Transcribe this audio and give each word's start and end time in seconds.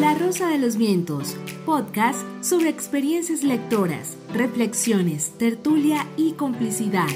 La 0.00 0.14
Rosa 0.14 0.48
de 0.48 0.58
los 0.58 0.76
Vientos, 0.76 1.36
podcast 1.66 2.20
sobre 2.40 2.70
experiencias 2.70 3.42
lectoras, 3.42 4.16
reflexiones, 4.32 5.32
tertulia 5.36 6.06
y 6.16 6.32
complicidad. 6.32 7.06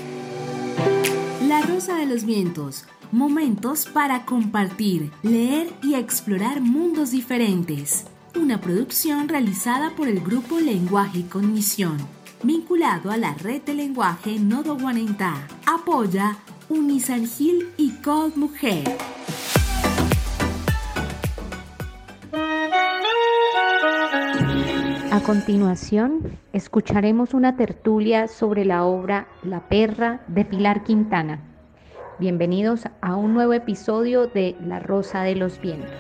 La 1.49 1.63
Rosa 1.63 1.97
de 1.97 2.05
los 2.05 2.25
Vientos, 2.25 2.85
momentos 3.11 3.87
para 3.87 4.27
compartir, 4.27 5.11
leer 5.23 5.73
y 5.83 5.95
explorar 5.95 6.61
mundos 6.61 7.11
diferentes. 7.13 8.05
Una 8.39 8.61
producción 8.61 9.31
realizada 9.31 9.97
por 9.97 10.07
el 10.07 10.21
grupo 10.21 10.61
Lenguaje 10.61 11.21
y 11.21 11.23
Cognición, 11.23 11.97
vinculado 12.43 13.11
a 13.11 13.17
la 13.17 13.33
red 13.33 13.63
de 13.63 13.73
lenguaje 13.73 14.39
Nodo 14.39 14.77
Guanentá. 14.77 15.49
Apoya 15.65 16.37
Unisangil 16.69 17.71
y 17.79 17.93
Code 18.03 18.37
Mujer. 18.37 19.14
Continuación, 25.25 26.39
escucharemos 26.53 27.33
una 27.33 27.57
tertulia 27.57 28.29
sobre 28.29 28.67
la 28.67 28.85
obra 28.85 29.27
La 29.43 29.71
perra 29.71 30.23
de 30.29 30.45
Pilar 30.45 30.85
Quintana. 30.85 31.41
Bienvenidos 32.19 32.83
a 33.01 33.17
un 33.17 33.33
nuevo 33.33 33.55
episodio 33.55 34.27
de 34.27 34.55
La 34.61 34.81
Rosa 34.81 35.23
de 35.23 35.35
los 35.35 35.59
Vientos. 35.63 35.91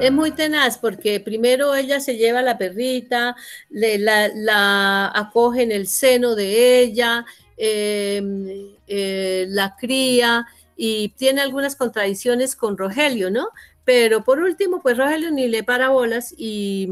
Es 0.00 0.12
muy 0.12 0.32
tenaz 0.32 0.76
porque 0.76 1.18
primero 1.18 1.74
ella 1.74 1.98
se 2.00 2.18
lleva 2.18 2.42
la 2.42 2.58
perrita, 2.58 3.36
la, 3.70 5.12
acoge 5.14 5.62
en 5.62 5.72
el 5.72 5.86
seno 5.86 6.34
de 6.34 6.80
ella, 6.80 7.24
em, 7.56 8.46
eh, 8.86 9.46
la 9.48 9.74
cría 9.76 10.44
y 10.76 11.08
tiene 11.16 11.40
algunas 11.40 11.74
contradicciones 11.74 12.54
con 12.54 12.76
Rogelio, 12.76 13.30
¿no? 13.30 13.48
Pero 13.86 14.24
por 14.24 14.40
último, 14.40 14.82
pues 14.82 14.98
Rogelio 14.98 15.30
ni 15.30 15.46
le 15.46 15.62
para 15.62 15.90
bolas 15.90 16.34
y, 16.36 16.88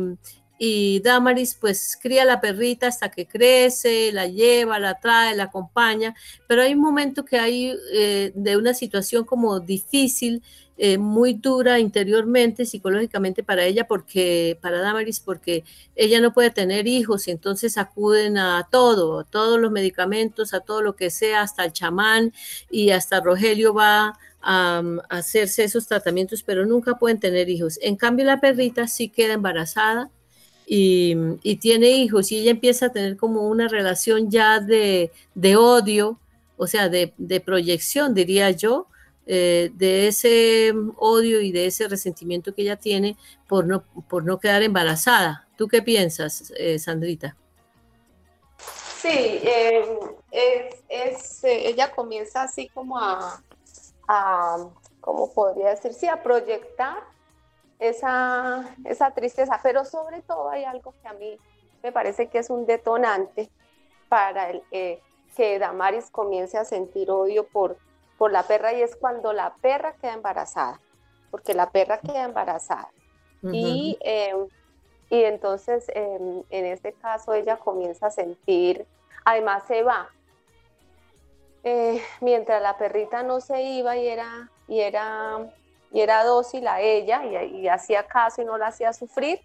y 0.58 1.00
Damaris 1.00 1.56
pues 1.60 1.98
cría 2.00 2.24
la 2.24 2.40
perrita 2.40 2.86
hasta 2.86 3.10
que 3.10 3.26
crece, 3.26 4.12
la 4.12 4.28
lleva, 4.28 4.78
la 4.78 5.00
trae, 5.00 5.34
la 5.34 5.44
acompaña, 5.44 6.14
pero 6.46 6.62
hay 6.62 6.74
un 6.74 6.80
momento 6.80 7.24
que 7.24 7.38
hay 7.38 7.76
eh, 7.92 8.30
de 8.36 8.56
una 8.56 8.74
situación 8.74 9.24
como 9.24 9.58
difícil, 9.58 10.42
eh, 10.76 10.98
muy 10.98 11.34
dura 11.34 11.78
interiormente, 11.78 12.66
psicológicamente 12.66 13.44
para 13.44 13.64
ella, 13.64 13.86
porque 13.86 14.58
para 14.60 14.80
Damaris, 14.80 15.20
porque 15.20 15.62
ella 15.94 16.20
no 16.20 16.32
puede 16.32 16.50
tener 16.50 16.88
hijos 16.88 17.28
y 17.28 17.30
entonces 17.30 17.78
acuden 17.78 18.38
a 18.38 18.66
todo, 18.70 19.20
a 19.20 19.24
todos 19.24 19.60
los 19.60 19.70
medicamentos, 19.70 20.52
a 20.52 20.60
todo 20.60 20.82
lo 20.82 20.96
que 20.96 21.10
sea, 21.10 21.42
hasta 21.42 21.64
el 21.64 21.72
chamán 21.72 22.32
y 22.70 22.90
hasta 22.90 23.20
Rogelio 23.20 23.72
va 23.72 24.18
a, 24.42 24.82
hacerse 25.08 25.64
esos 25.64 25.86
tratamientos, 25.86 26.42
pero 26.42 26.66
nunca 26.66 26.98
pueden 26.98 27.20
tener 27.20 27.48
hijos. 27.48 27.78
En 27.80 27.96
cambio, 27.96 28.24
la 28.24 28.40
perrita 28.40 28.88
sí 28.88 29.08
queda 29.08 29.34
embarazada 29.34 30.10
y, 30.66 31.14
tiene 31.60 31.90
hijos 31.90 32.32
y 32.32 32.38
ella 32.38 32.50
empieza 32.50 32.86
a 32.86 32.92
tener 32.92 33.16
como 33.16 33.48
una 33.48 33.68
relación 33.68 34.30
ya 34.30 34.60
de, 34.60 35.10
odio, 35.56 36.18
o 36.56 36.66
sea, 36.66 36.88
de, 36.88 37.42
proyección, 37.44 38.14
diría 38.14 38.50
yo, 38.50 38.88
eh, 39.26 39.70
de 39.74 40.08
ese 40.08 40.72
odio 40.96 41.40
y 41.40 41.50
de 41.50 41.66
ese 41.66 41.88
resentimiento 41.88 42.54
que 42.54 42.62
ella 42.62 42.76
tiene 42.76 43.16
por 43.48 43.66
no, 43.66 43.82
por 44.08 44.24
no 44.24 44.38
quedar 44.38 44.62
embarazada. 44.62 45.48
¿Tú 45.56 45.68
qué 45.68 45.82
piensas, 45.82 46.52
eh, 46.58 46.78
Sandrita? 46.78 47.36
Sí, 48.98 49.08
eh, 49.08 49.98
es, 50.88 51.44
ella 51.44 51.90
comienza 51.92 52.42
así 52.42 52.68
como 52.68 52.98
a, 52.98 53.42
a, 54.08 54.68
¿cómo 55.00 55.32
podría 55.32 55.70
decir? 55.70 55.92
Sí, 55.92 56.06
a 56.08 56.22
proyectar 56.22 56.98
esa, 57.78 58.76
esa 58.84 59.10
tristeza, 59.12 59.60
pero 59.62 59.84
sobre 59.84 60.22
todo 60.22 60.50
hay 60.50 60.64
algo 60.64 60.94
que 61.02 61.08
a 61.08 61.12
mí 61.14 61.38
me 61.82 61.92
parece 61.92 62.28
que 62.28 62.38
es 62.38 62.50
un 62.50 62.66
detonante 62.66 63.50
para 64.08 64.50
el, 64.50 64.62
que 65.34 65.58
Damaris 65.58 66.10
comience 66.10 66.56
a 66.56 66.64
sentir 66.64 67.10
odio 67.10 67.46
por, 67.46 67.76
por 68.18 68.32
la 68.32 68.44
perra 68.44 68.72
y 68.72 68.82
es 68.82 68.96
cuando 68.96 69.32
la 69.32 69.54
perra 69.54 69.94
queda 69.94 70.14
embarazada, 70.14 70.80
porque 71.30 71.54
la 71.54 71.70
perra 71.70 71.98
queda 71.98 72.24
embarazada. 72.24 72.88
y, 73.52 73.98
em, 74.00 74.48
y 75.10 75.24
entonces 75.24 75.84
em, 75.94 76.42
en 76.48 76.64
este 76.64 76.94
caso 76.94 77.34
ella 77.34 77.58
comienza 77.58 78.06
a 78.06 78.10
sentir, 78.10 78.86
además 79.24 79.64
se 79.66 79.82
va, 79.82 80.08
eh, 81.64 82.02
mientras 82.20 82.60
la 82.60 82.76
perrita 82.76 83.22
no 83.22 83.40
se 83.40 83.62
iba 83.62 83.96
y 83.96 84.06
era, 84.06 84.50
y 84.68 84.80
era, 84.80 85.50
y 85.90 86.00
era 86.00 86.22
dócil 86.24 86.68
a 86.68 86.82
ella 86.82 87.24
y, 87.24 87.66
hacía 87.68 88.06
caso 88.06 88.42
y 88.42 88.44
no 88.44 88.58
la 88.58 88.66
hacía 88.66 88.92
sufrir, 88.92 89.40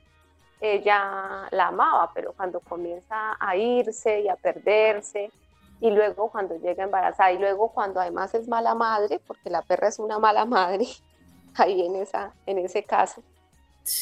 ella 0.60 1.48
la 1.52 1.68
amaba, 1.68 2.12
pero 2.14 2.34
cuando 2.34 2.60
comienza 2.60 3.38
a 3.40 3.56
irse 3.56 4.20
y 4.20 4.28
a 4.28 4.36
perderse, 4.36 5.32
y 5.80 5.92
luego 5.92 6.30
cuando 6.30 6.56
llega 6.58 6.84
embarazada, 6.84 7.32
y 7.32 7.38
luego 7.38 7.70
cuando 7.70 8.00
además 8.00 8.34
es 8.34 8.48
mala 8.48 8.76
madre, 8.76 9.20
porque 9.26 9.50
la 9.50 9.62
perra 9.62 9.88
es 9.88 10.00
una 10.00 10.20
mala 10.20 10.46
madre, 10.46 10.86
ahí 11.56 11.86
en, 11.86 11.96
esa, 11.96 12.34
en 12.46 12.58
ese 12.60 12.84
caso, 12.84 13.24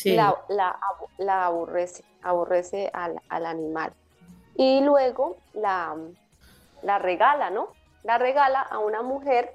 la, 0.04 0.36
la, 1.18 1.46
aborrece, 1.46 2.04
aborrece 2.22 2.90
al, 2.94 3.22
al, 3.30 3.46
animal. 3.46 3.94
Y 4.56 4.82
luego 4.82 5.38
la, 5.54 5.96
la 6.82 7.00
regala, 7.00 7.50
¿no? 7.50 7.70
la 8.08 8.18
regala 8.18 8.62
a 8.62 8.80
una 8.80 9.02
mujer 9.02 9.54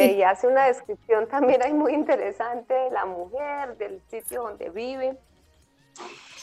y 0.00 0.22
hace 0.22 0.46
una 0.46 0.66
descripción 0.66 1.26
también 1.26 1.60
ahí 1.64 1.72
muy 1.72 1.92
interesante 1.92 2.72
de 2.72 2.90
la 2.92 3.04
mujer, 3.04 3.76
del 3.76 4.00
sitio 4.08 4.42
donde 4.42 4.70
vive. 4.70 5.18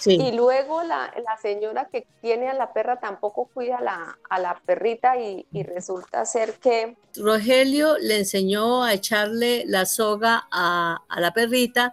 Y 0.05 0.31
luego 0.31 0.83
la, 0.83 1.11
señora 1.41 1.89
que 1.91 2.07
tiene 2.21 2.49
a 2.49 2.53
la 2.53 2.73
perra 2.73 2.99
tampoco 2.99 3.49
cuida 3.53 3.79
a 4.29 4.39
la, 4.39 4.61
perrita 4.65 5.17
y, 5.17 5.45
resulta 5.63 6.25
ser 6.25 6.53
que... 6.53 6.95
Rogelio 7.15 7.97
le 7.97 8.19
enseñó 8.19 8.83
a 8.83 8.93
echarle 8.93 9.63
la 9.65 9.85
soga 9.85 10.47
a, 10.51 11.01
a 11.09 11.19
la 11.19 11.33
perrita 11.33 11.91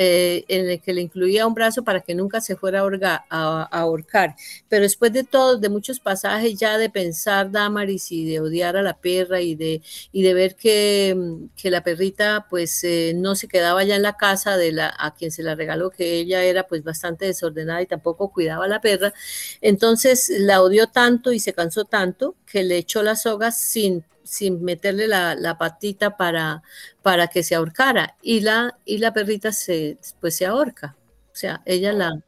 eh, 0.00 0.44
en 0.46 0.68
el 0.68 0.80
que 0.80 0.94
le 0.94 1.00
incluía 1.00 1.44
un 1.44 1.54
brazo 1.54 1.82
para 1.82 2.00
que 2.00 2.14
nunca 2.14 2.40
se 2.40 2.54
fuera 2.54 2.84
a, 3.30 3.62
ahorcar. 3.64 4.36
Pero 4.68 4.82
después 4.82 5.12
de 5.12 5.24
todo, 5.24 5.58
de 5.58 5.68
muchos 5.68 5.98
pasajes 5.98 6.56
ya 6.56 6.78
de 6.78 6.88
pensar 6.88 7.50
Damaris 7.50 8.12
y 8.12 8.24
de 8.24 8.38
odiar 8.38 8.76
a 8.76 8.82
la 8.82 8.96
perra 8.96 9.40
y 9.40 9.56
de, 9.56 9.82
y 10.12 10.22
de 10.22 10.34
ver 10.34 10.54
que, 10.54 11.16
mm, 11.16 11.46
que 11.60 11.72
la 11.72 11.82
perrita 11.82 12.46
pues 12.48 12.84
eh, 12.84 13.12
no 13.16 13.34
se 13.34 13.48
quedaba 13.48 13.82
ya 13.82 13.96
en 13.96 14.02
la 14.02 14.16
casa 14.16 14.56
de 14.56 14.70
la, 14.70 14.94
a 15.00 15.14
quien 15.14 15.32
se 15.32 15.42
la 15.42 15.56
regaló, 15.56 15.90
que 15.90 16.20
ella 16.20 16.44
era 16.44 16.68
pues 16.68 16.84
bastante 16.84 17.24
desordenada 17.24 17.47
y 17.82 17.86
tampoco 17.86 18.30
cuidaba 18.32 18.64
a 18.64 18.68
la 18.68 18.80
perra, 18.80 19.12
entonces 19.60 20.30
la 20.38 20.62
odió 20.62 20.88
tanto 20.88 21.32
y 21.32 21.40
se 21.40 21.52
cansó 21.52 21.84
tanto 21.84 22.36
que 22.46 22.62
le 22.64 22.76
echó 22.78 23.02
las 23.02 23.22
sogas 23.22 23.60
sin 23.60 24.04
sin 24.28 24.62
meterle 24.62 25.08
la, 25.08 25.56
patita 25.58 26.16
para, 26.16 26.62
para 27.02 27.28
que 27.28 27.42
se 27.42 27.54
ahorcara 27.54 28.16
y 28.22 28.40
la, 28.40 28.78
y 28.84 28.98
la 28.98 29.12
perrita 29.14 29.52
se, 29.52 29.98
pues 30.20 30.36
se 30.36 30.44
ahorca. 30.44 30.96
O 31.32 31.36
sea, 31.36 31.62
ella, 31.64 31.92
la, 31.92 32.22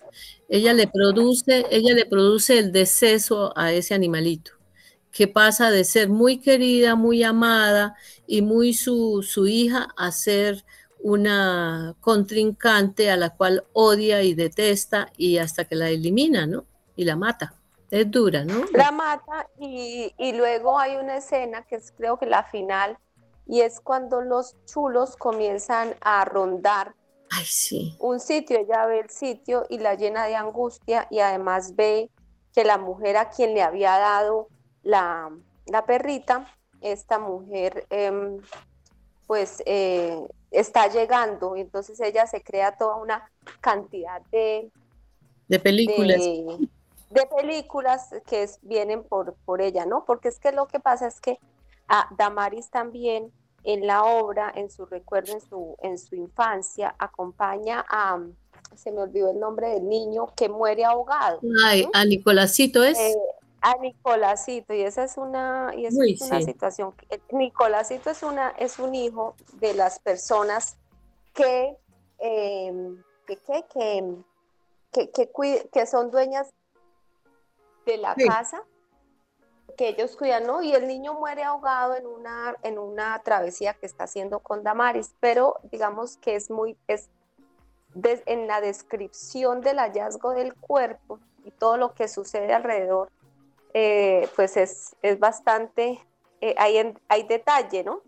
ella, 0.49 0.73
le 0.73 0.87
produce, 0.87 1.67
ella 1.71 1.95
le 1.95 2.07
produce 2.07 2.59
el 2.59 2.73
deceso 2.73 3.53
a 3.57 3.73
ese 3.73 3.93
animalito, 3.93 4.53
que 5.13 5.29
pasa 5.29 5.71
de 5.71 5.85
ser 5.85 6.09
muy 6.09 6.39
querida, 6.39 6.95
muy 6.95 7.23
amada 7.23 7.97
y 8.27 8.41
muy 8.41 8.73
su, 8.73 9.23
su 9.23 9.47
hija 9.47 9.89
a 9.97 10.11
ser 10.13 10.65
una 11.03 11.95
contrincante 12.01 13.11
a 13.11 13.17
la 13.17 13.31
cual 13.31 13.65
odia 13.73 14.23
y 14.23 14.35
detesta 14.35 15.11
y 15.17 15.39
hasta 15.39 15.65
que 15.65 15.75
la 15.75 15.91
elimina, 15.91 16.47
¿no? 16.47 16.65
Y 16.97 17.05
la 17.05 17.17
mata. 17.17 17.55
Es 17.91 18.09
dura, 18.11 18.45
¿no? 18.45 18.67
La 18.73 18.93
mata 18.93 19.49
y, 19.59 20.13
luego 20.33 20.79
hay 20.79 20.97
una 20.97 21.17
escena 21.17 21.63
que 21.67 21.77
es 21.77 21.93
creo 21.93 22.19
que 22.19 22.27
la 22.27 22.45
final 22.45 22.99
y 23.47 23.63
es 23.63 23.81
cuando 23.81 24.21
los 24.21 24.55
chulos 24.65 25.17
comienzan 25.17 25.97
a 26.01 26.25
rondar 26.25 26.95
Ay, 27.31 27.45
sí. 27.45 27.97
un 27.99 28.21
sitio, 28.21 28.61
ella 28.61 28.87
ve 28.87 29.01
el 29.01 29.11
sitio 29.11 29.67
y 29.69 29.79
la 29.79 29.95
llena 29.95 30.27
de 30.27 30.37
angustia 30.37 31.09
y 31.11 31.19
además 31.19 31.75
ve 31.75 32.11
que 32.55 32.65
la 32.65 32.79
mujer 32.79 33.17
a 33.17 33.31
quien 33.31 33.55
le 33.55 33.63
había 33.63 33.99
dado 33.99 34.49
la, 34.83 35.33
perrita, 35.87 36.47
esta 36.81 37.19
mujer 37.19 37.87
em, 37.91 38.41
pues 39.27 39.63
eh, 39.67 40.21
está 40.51 40.89
llegando 40.89 41.57
entonces 41.57 42.01
ella 42.01 42.27
se 42.27 42.43
crea 42.43 42.77
toda 42.77 42.97
una 42.97 43.31
cantidad 43.61 44.21
de... 44.31 44.71
De 45.49 45.59
películas 45.59 46.21
de 47.11 47.27
películas 47.27 48.09
que 48.27 48.49
vienen 48.63 49.03
por, 49.03 49.35
por 49.45 49.61
ella, 49.61 49.85
¿no? 49.85 50.05
Porque 50.05 50.29
es 50.29 50.39
que 50.39 50.53
lo 50.53 50.67
que 50.67 50.79
pasa 50.79 51.09
es 51.09 51.21
que 51.21 51.39
a 51.89 52.09
Damaris 52.17 52.71
también 52.71 53.33
en 53.65 53.87
la 53.87 54.05
obra, 54.05 54.53
en 54.55 54.71
su 54.71 54.87
recuerdo, 54.87 55.33
en 55.33 55.41
su, 55.41 55.77
en 55.83 55.99
su 55.99 56.15
infancia, 56.15 56.95
acompaña 56.99 57.85
a, 57.89 58.21
se 58.77 58.93
me 58.93 59.03
olvidó 59.03 59.33
el 59.33 59.41
nombre 59.41 59.71
del 59.71 59.89
niño 59.89 60.29
que 60.37 60.49
muere 60.49 60.85
ahogado. 60.85 61.41
Ay, 61.65 61.87
a 61.93 62.05
Nicolásito 62.05 62.85
es. 62.85 62.99
Eh, 62.99 63.15
a 63.61 63.77
Nicolásito, 63.77 64.73
y 64.75 64.83
esa 64.83 65.05
es 65.05 65.17
una, 65.17 65.73
y 65.77 65.87
esa 65.87 66.05
es 66.05 66.21
una 66.23 66.41
situación. 66.41 66.95
Nicolásito 67.31 68.11
es, 68.11 68.23
una, 68.23 68.51
es 68.51 68.79
un 68.79 68.95
hijo 68.95 69.35
de 69.55 69.75
las 69.75 69.99
personas 69.99 70.77
que, 71.35 71.77
em, 72.19 73.03
que, 73.27 73.37
que, 74.93 75.11
que, 75.11 75.69
que, 75.71 75.87
son 75.87 76.11
dueñas 76.11 76.51
de 77.87 77.97
la 77.99 78.15
casa 78.15 78.63
que 79.77 79.89
ellos 79.89 80.17
cuidan, 80.17 80.47
¿no? 80.47 80.63
Y 80.63 80.75
el 80.75 80.87
niño 80.87 81.15
muere 81.15 81.43
ahogado 81.43 81.97
en 81.97 82.07
una, 82.07 82.55
en 82.63 82.79
una 82.79 83.19
travesía 83.23 83.75
que 83.75 83.87
está 83.87 84.05
haciendo 84.05 84.41
con 84.41 84.63
Damaris, 84.63 85.15
pero 85.21 85.57
digamos 85.71 86.17
que 86.19 86.35
es 86.37 86.51
muy, 86.51 86.77
es 86.87 87.09
en 88.27 88.47
la 88.47 88.61
descripción 88.61 89.61
del 89.61 89.79
hallazgo 89.79 90.33
del 90.33 90.55
cuerpo 90.55 91.19
y 91.45 91.51
todo 91.51 91.77
lo 91.77 91.95
que 91.95 92.09
sucede 92.09 92.53
alrededor, 92.53 93.11
eh, 93.75 94.29
pues 94.37 94.57
es, 94.57 94.97
es 95.03 95.19
bastante, 95.19 96.01
eh, 96.41 96.55
hay, 96.59 96.95
hay 97.09 97.23
detalle, 97.25 97.85
¿no? 97.85 98.03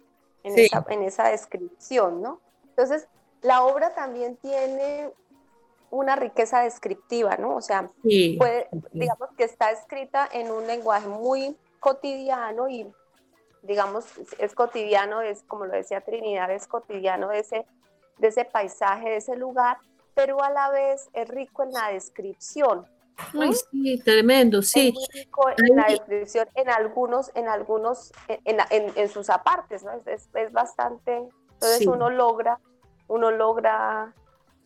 En, 0.44 0.58
esa, 0.58 0.84
en 0.88 1.02
esa 1.02 1.28
descripción, 1.28 2.20
¿no? 2.20 2.40
Entonces, 2.70 3.06
la 3.42 3.64
obra 3.64 3.94
también 3.94 4.36
tiene 4.36 5.12
una 5.90 6.16
riqueza 6.16 6.62
descriptiva, 6.62 7.36
¿no? 7.36 7.54
O 7.54 7.60
sea, 7.60 7.90
puede, 8.02 8.68
digamos 8.92 9.28
que 9.36 9.44
está 9.44 9.70
escrita 9.70 10.28
en 10.32 10.50
un 10.50 10.66
lenguaje 10.66 11.06
muy 11.06 11.56
cotidiano 11.80 12.68
y, 12.68 12.90
digamos, 13.62 14.06
es 14.38 14.54
cotidiano, 14.54 15.20
es 15.20 15.42
como 15.42 15.66
lo 15.66 15.74
decía 15.74 16.00
Trinidad, 16.00 16.50
es 16.50 16.66
cotidiano 16.66 17.28
de 17.28 17.40
ese, 17.40 17.66
de 18.18 18.28
ese 18.28 18.46
paisaje, 18.46 19.10
de 19.10 19.16
ese 19.16 19.36
lugar, 19.36 19.76
pero 20.14 20.42
a 20.42 20.50
la 20.50 20.70
vez 20.70 21.08
es 21.12 21.28
rico 21.28 21.62
en 21.62 21.72
la 21.72 21.88
descripción. 21.88 22.86
Sí, 23.70 24.00
tremendo, 24.04 24.62
sí. 24.62 24.94
En 25.58 25.76
la 25.76 25.86
descripción 25.88 26.48
en 26.54 26.70
algunos, 26.70 27.30
en 27.34 27.48
algunos, 27.48 28.12
en, 28.28 28.58
en, 28.70 29.08
sus 29.08 29.30
apartes, 29.30 29.82
¿no? 29.84 29.92
Es, 30.06 30.28
es, 30.34 30.52
bastante, 30.52 31.28
entonces 31.54 31.86
uno 31.86 32.10
logra, 32.10 32.58
uno 33.08 33.30
logra 33.30 34.14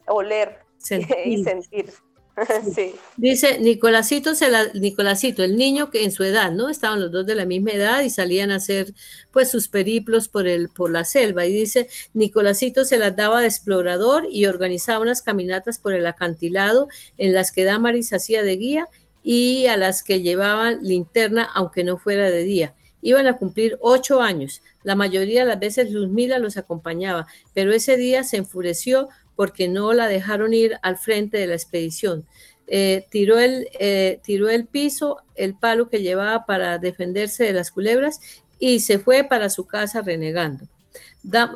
oler 0.07 0.61
y 1.25 1.43
sentir. 1.45 1.93
Sí. 2.75 2.95
Dice 3.17 3.59
Nicolásito, 3.59 4.35
se 4.35 4.51
la, 4.51 4.67
Nicolásito, 4.75 5.43
el 5.43 5.57
niño 5.57 5.91
que 5.91 6.05
en 6.05 6.13
su 6.13 6.25
edad, 6.25 6.53
¿no? 6.53 6.69
Estaban 6.69 7.01
los 7.01 7.11
dos 7.11 7.27
de 7.27 7.35
la 7.35 7.47
misma 7.47 7.73
edad 7.73 8.03
y 8.03 8.11
salían 8.11 8.51
a 8.51 8.57
hacer 8.57 8.93
pues 9.33 9.51
sus 9.51 9.69
periplos 9.69 10.29
por 10.29 10.47
el, 10.47 10.69
por 10.69 10.91
la 10.91 11.05
selva. 11.05 11.47
Y 11.47 11.53
dice, 11.53 11.89
Nicolásito 12.15 12.85
se 12.85 12.99
las 12.99 13.17
daba 13.17 13.41
de 13.41 13.47
explorador 13.47 14.27
y 14.31 14.47
organizaba 14.47 15.01
unas 15.01 15.23
caminatas 15.23 15.79
por 15.79 15.95
el 15.95 16.07
acantilado 16.07 16.89
en 17.17 17.33
las 17.33 17.53
que 17.53 17.65
Damaris 17.65 18.13
hacía 18.13 18.43
de 18.43 18.57
guía 18.57 18.89
y 19.23 19.67
a 19.67 19.77
las 19.77 20.03
que 20.03 20.21
llevaban 20.21 20.81
linterna, 20.83 21.49
aunque 21.55 21.85
no 21.85 21.99
fuera 21.99 22.31
de 22.31 22.45
día. 22.45 22.75
Iban 23.03 23.27
a 23.27 23.37
cumplir 23.37 23.79
ocho 23.81 24.21
años. 24.21 24.63
La 24.83 24.95
mayoría 24.95 25.41
de 25.41 25.49
las 25.49 25.61
veces 25.61 25.91
Luzmila 25.91 26.39
los 26.39 26.57
acompañaba, 26.57 27.27
pero 27.55 27.73
ese 27.73 27.97
día 27.97 28.25
se 28.25 28.37
enfureció 28.37 29.09
porque 29.37 29.69
no 29.69 29.93
la 29.93 30.09
dejaron 30.09 30.55
ir 30.55 30.79
al 30.83 30.97
frente 30.97 31.39
de 31.39 31.47
la 31.47 31.55
expedición. 31.55 32.27
Eh, 32.67 33.07
tiró, 33.11 33.39
el, 33.39 33.69
eh, 33.79 34.19
tiró 34.25 34.49
el 34.49 34.67
piso, 34.67 35.19
el 35.37 35.55
palo 35.55 35.89
que 35.89 36.03
llevaba 36.03 36.47
para 36.47 36.79
defenderse 36.79 37.45
de 37.45 37.53
las 37.53 37.71
culebras 37.71 38.21
y 38.59 38.81
se 38.81 38.99
fue 38.99 39.23
para 39.23 39.51
su 39.51 39.67
casa 39.67 40.03
renegando 40.03 40.67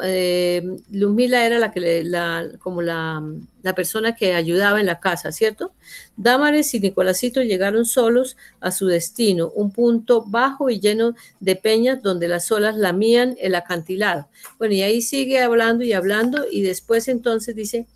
eh, 0.03 0.63
Lumila 0.91 1.45
era 1.45 1.59
la 1.59 1.71
que 1.71 2.03
la, 2.05 2.49
como 2.59 2.83
la, 2.83 3.23
persona 3.77 4.15
que 4.15 4.35
ayudaba 4.35 4.81
en 4.81 4.87
la 4.87 5.01
casa, 5.01 5.33
¿cierto? 5.33 5.73
Dámares 6.17 6.75
y 6.75 6.81
Nicolásito 6.81 7.43
llegaron 7.43 7.85
solos 7.85 8.37
a 8.61 8.73
su 8.73 8.87
destino, 8.87 9.51
un 9.55 9.71
punto 9.71 10.25
bajo 10.27 10.71
y 10.71 10.81
lleno 10.81 11.15
de 11.41 11.57
peñas 11.57 12.03
donde 12.03 12.29
las 12.29 12.51
olas 12.51 12.77
lamían 12.77 13.37
el 13.39 13.55
acantilado. 13.55 14.29
Bueno, 14.59 14.75
y 14.75 14.83
ahí 14.83 15.03
sigue 15.03 15.41
hablando 15.41 15.85
y 15.85 15.93
hablando 15.93 16.47
y 16.51 16.63
después 16.63 17.09
entonces 17.09 17.55
dice 17.55 17.87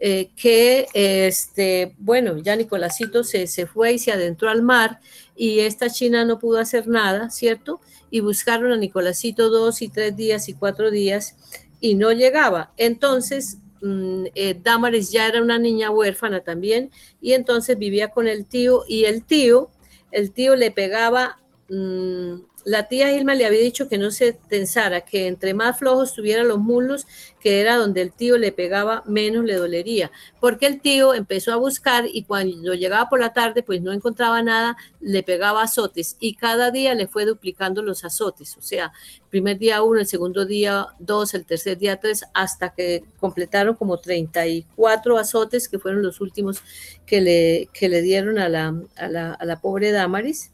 eh, 0.00 0.30
que, 0.36 0.86
este, 0.94 1.94
bueno, 1.98 2.38
ya 2.38 2.56
Nicolásito 2.56 3.24
se, 3.24 3.46
se 3.46 3.66
fue 3.66 3.94
y 3.94 3.98
se 3.98 4.12
adentró 4.12 4.48
al 4.48 4.62
mar 4.62 5.00
y 5.36 5.60
esta 5.60 5.90
china 5.90 6.24
no 6.24 6.38
pudo 6.38 6.58
hacer 6.58 6.86
nada, 6.88 7.30
¿cierto? 7.30 7.80
y 8.10 8.20
buscaron 8.20 8.72
a 8.72 8.76
Nicolásito 8.76 9.50
dos 9.50 9.82
y 9.82 9.88
tres 9.88 10.16
días 10.16 10.48
y 10.48 10.54
cuatro 10.54 10.90
días 10.90 11.36
y 11.80 11.94
no 11.94 12.12
llegaba. 12.12 12.72
Entonces, 12.76 13.58
mm, 13.82 14.26
eh, 14.34 14.58
Damaris 14.62 15.10
ya 15.10 15.26
era 15.26 15.42
una 15.42 15.58
niña 15.58 15.90
huérfana 15.90 16.40
también 16.40 16.90
y 17.20 17.32
entonces 17.32 17.78
vivía 17.78 18.08
con 18.08 18.28
el 18.28 18.46
tío 18.46 18.84
y 18.88 19.04
el 19.04 19.24
tío, 19.24 19.70
el 20.10 20.32
tío 20.32 20.56
le 20.56 20.70
pegaba 20.70 21.38
mm, 21.68 22.34
la 22.68 22.86
tía 22.86 23.12
Irma 23.12 23.34
le 23.34 23.46
había 23.46 23.60
dicho 23.60 23.88
que 23.88 23.96
no 23.96 24.10
se 24.10 24.34
tensara, 24.34 25.00
que 25.00 25.26
entre 25.26 25.54
más 25.54 25.78
flojos 25.78 26.12
tuviera 26.12 26.44
los 26.44 26.58
muslos, 26.58 27.06
que 27.40 27.60
era 27.60 27.76
donde 27.76 28.02
el 28.02 28.12
tío 28.12 28.36
le 28.36 28.52
pegaba, 28.52 29.02
menos 29.06 29.44
le 29.44 29.54
dolería. 29.54 30.10
Porque 30.38 30.66
el 30.66 30.80
tío 30.80 31.14
empezó 31.14 31.52
a 31.52 31.56
buscar 31.56 32.04
y 32.12 32.24
cuando 32.24 32.74
llegaba 32.74 33.08
por 33.08 33.20
la 33.20 33.32
tarde, 33.32 33.62
pues 33.62 33.80
no 33.80 33.92
encontraba 33.92 34.42
nada, 34.42 34.76
le 35.00 35.22
pegaba 35.22 35.62
azotes 35.62 36.16
y 36.20 36.34
cada 36.34 36.70
día 36.70 36.94
le 36.94 37.06
fue 37.06 37.24
duplicando 37.24 37.80
los 37.80 38.04
azotes. 38.04 38.56
O 38.58 38.62
sea, 38.62 38.92
primer 39.30 39.58
día 39.58 39.82
uno, 39.82 40.00
el 40.00 40.06
segundo 40.06 40.44
día 40.44 40.88
dos, 40.98 41.32
el 41.32 41.46
tercer 41.46 41.78
día 41.78 41.98
tres, 41.98 42.24
hasta 42.34 42.74
que 42.74 43.02
completaron 43.18 43.76
como 43.76 43.98
34 43.98 45.16
azotes, 45.16 45.68
que 45.68 45.78
fueron 45.78 46.02
los 46.02 46.20
últimos 46.20 46.62
que 47.06 47.20
le, 47.22 47.68
que 47.72 47.88
le 47.88 48.02
dieron 48.02 48.38
a 48.38 48.48
la, 48.50 48.74
a 48.96 49.08
la, 49.08 49.32
a 49.32 49.44
la 49.46 49.60
pobre 49.60 49.90
Damaris. 49.92 50.50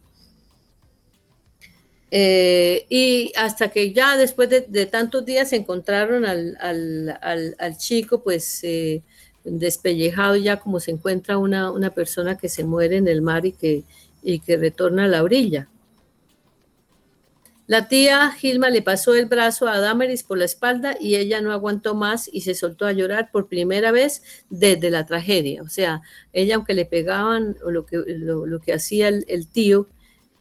Eh, 2.17 2.87
y 2.91 3.33
hasta 3.35 3.71
que 3.71 3.93
ya 3.93 4.17
después 4.17 4.49
de, 4.49 4.87
tantos 4.87 5.25
días 5.25 5.53
encontraron 5.53 6.25
al, 6.25 7.77
chico, 7.77 8.23
pues 8.23 8.63
eh, 8.63 9.03
despellejado 9.43 10.37
ya 10.37 10.61
como 10.61 10.79
se 10.79 10.93
encuentra 10.93 11.39
una, 11.39 11.91
persona 11.91 12.39
que 12.39 12.49
se 12.49 12.63
muere 12.63 12.99
en 12.99 13.09
el 13.09 13.21
mar 13.21 13.47
y 13.47 13.51
que, 13.51 13.83
y 14.23 14.39
que 14.39 14.57
retorna 14.57 15.07
a 15.07 15.09
la 15.09 15.25
orilla. 15.25 15.69
La 17.67 17.89
tía 17.89 18.31
Gilma 18.31 18.71
le 18.71 18.83
pasó 18.83 19.17
el 19.17 19.27
brazo 19.27 19.67
a 19.67 19.81
Damaris 19.81 20.23
por 20.23 20.39
la 20.39 20.45
espalda 20.45 20.97
y 21.01 21.17
ella 21.17 21.41
no 21.41 21.51
aguantó 21.51 21.97
más 21.97 22.31
y 22.33 22.43
se 22.43 22.55
soltó 22.55 22.87
a 22.87 22.93
llorar 22.93 23.33
por 23.33 23.49
primera 23.49 23.91
vez 23.91 24.23
desde 24.51 24.89
la 24.89 25.05
tragedia. 25.05 25.63
O 25.63 25.69
sea, 25.69 26.01
ella 26.33 26.55
aunque 26.55 26.75
le 26.75 26.87
pegaban 26.87 27.57
o 27.65 27.73
lo 27.73 27.85
que, 27.87 28.01
lo, 28.07 28.61
que 28.61 28.73
hacía 28.73 29.09
el 29.09 29.49
tío, 29.49 29.89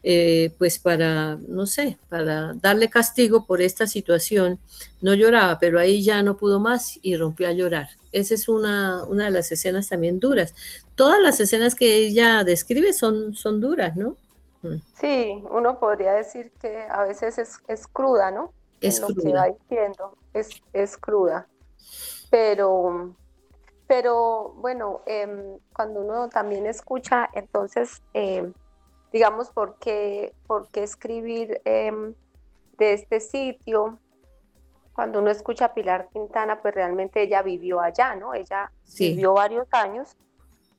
eh, 0.06 0.52
pues 0.58 0.78
para, 0.78 1.36
no 1.48 1.64
sé, 1.64 1.96
para 2.10 2.52
darle 2.52 2.90
castigo 2.90 3.46
por 3.46 3.62
esta 3.62 3.86
situación, 3.86 4.58
no 5.00 5.14
lloraba, 5.14 5.58
pero 5.58 5.80
ahí 5.80 6.04
ya 6.04 6.22
no 6.22 6.36
pudo 6.36 6.60
más 6.60 6.98
y 7.00 7.16
rompió 7.16 7.48
a 7.48 7.52
llorar. 7.52 7.88
Esa 8.12 8.34
es 8.34 8.46
una, 8.46 9.02
una 9.04 9.24
de 9.24 9.30
las 9.30 9.50
escenas 9.50 9.88
también 9.88 10.20
duras. 10.20 10.54
Todas 10.94 11.22
las 11.22 11.40
escenas 11.40 11.74
que 11.74 11.96
ella 11.96 12.44
describe 12.44 12.92
son, 12.92 13.34
son 13.34 13.62
duras, 13.62 13.96
¿no? 13.96 14.18
Mm. 14.60 14.76
Sí, 15.00 15.42
uno 15.50 15.80
podría 15.80 16.12
decir 16.12 16.52
que 16.60 16.82
a 16.82 17.04
veces 17.04 17.38
es, 17.66 17.86
cruda, 17.86 18.30
¿no? 18.30 18.52
Es 18.82 19.00
lo 19.00 19.06
que 19.06 19.32
va 19.32 19.46
diciendo, 19.46 20.18
es, 20.34 20.50
es 20.74 20.98
cruda. 20.98 21.48
Pero, 22.28 23.14
pero 23.86 24.52
bueno, 24.58 25.00
em, 25.06 25.56
cuando 25.74 26.00
uno 26.00 26.28
también 26.28 26.66
escucha, 26.66 27.30
entonces 27.32 28.02
em, 28.12 28.52
digamos, 29.14 29.48
por 29.50 29.78
qué, 29.78 30.34
por 30.48 30.68
qué 30.70 30.82
escribir 30.82 31.62
em, 31.64 32.14
de 32.76 32.94
este 32.94 33.20
sitio. 33.20 34.00
Cuando 34.92 35.20
uno 35.20 35.30
escucha 35.30 35.66
a 35.66 35.72
Pilar 35.72 36.08
Quintana, 36.12 36.60
pues 36.60 36.74
realmente 36.74 37.22
ella 37.22 37.40
vivió 37.40 37.80
allá, 37.80 38.16
¿no? 38.16 38.34
Ella 38.34 38.72
vivió 38.98 39.34
varios 39.34 39.68
años 39.70 40.16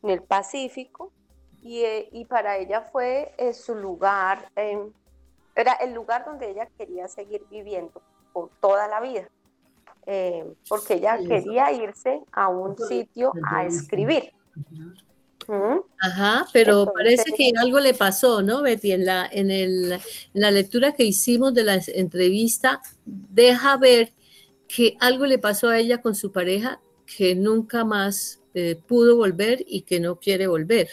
en 0.03 0.09
el 0.09 0.21
Pacífico 0.21 1.13
y, 1.61 1.83
eh, 1.83 2.09
y 2.11 2.25
para 2.25 2.57
ella 2.57 2.81
fue 2.81 3.33
eh, 3.37 3.53
su 3.53 3.73
lugar, 3.73 4.49
em, 4.57 4.91
era 5.55 5.71
el 5.75 5.93
lugar 5.93 6.25
donde 6.25 6.51
ella 6.51 6.67
quería 6.77 7.07
seguir 7.07 7.45
viviendo 7.49 8.01
por 8.33 8.49
toda 8.59 8.89
la 8.89 8.99
vida. 8.99 9.29
Em, 10.05 10.55
porque 10.67 10.95
ella 10.95 11.17
quería 11.19 11.71
irse 11.71 12.21
a 12.33 12.49
un 12.49 12.77
sitio 12.77 13.31
a 13.49 13.63
escribir. 13.63 14.33
Ajá, 15.99 16.45
pero 16.53 16.91
parece 16.93 17.31
que 17.37 17.51
algo 17.57 17.79
le 17.79 17.93
pasó, 17.93 18.41
¿no, 18.41 18.61
Betty? 18.61 18.91
En 18.91 19.05
la, 19.05 19.27
en, 19.31 19.51
el, 19.51 19.99
la 20.33 20.51
lectura 20.51 20.93
que 20.93 21.03
hicimos 21.03 21.53
de 21.53 21.63
la 21.63 21.79
entrevista, 21.87 22.81
deja 23.05 23.77
ver 23.77 24.13
que 24.67 24.97
algo 24.99 25.25
le 25.25 25.37
pasó 25.37 25.69
a 25.69 25.79
ella 25.79 26.01
con 26.01 26.15
su 26.15 26.31
pareja 26.31 26.81
que 27.05 27.35
nunca 27.35 27.85
más 27.85 28.41
eh, 28.53 28.79
pudo 28.87 29.15
volver 29.15 29.63
y 29.67 29.81
que 29.81 29.99
no 29.99 30.17
quiere 30.17 30.47
volver. 30.47 30.89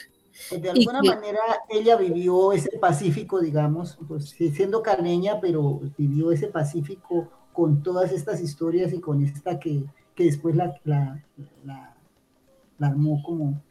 Pues, 0.48 0.62
de 0.62 0.70
alguna 0.70 1.02
manera 1.02 1.40
ella 1.68 1.96
vivió 1.96 2.52
ese 2.52 2.78
Pacífico, 2.78 3.40
digamos, 3.40 3.98
pues 4.08 4.30
siendo 4.30 4.82
carneña, 4.82 5.40
pero 5.40 5.80
vivió 5.96 6.32
ese 6.32 6.48
Pacífico 6.48 7.30
con 7.52 7.82
todas 7.82 8.12
estas 8.12 8.40
historias 8.40 8.92
y 8.92 9.00
con 9.00 9.24
esta 9.24 9.58
que, 9.58 9.84
que 10.14 10.24
después 10.24 10.56
la, 10.56 10.74
la, 10.84 11.22
la, 11.64 11.96
la 12.78 12.86
armó 12.86 13.22
como, 13.22 13.62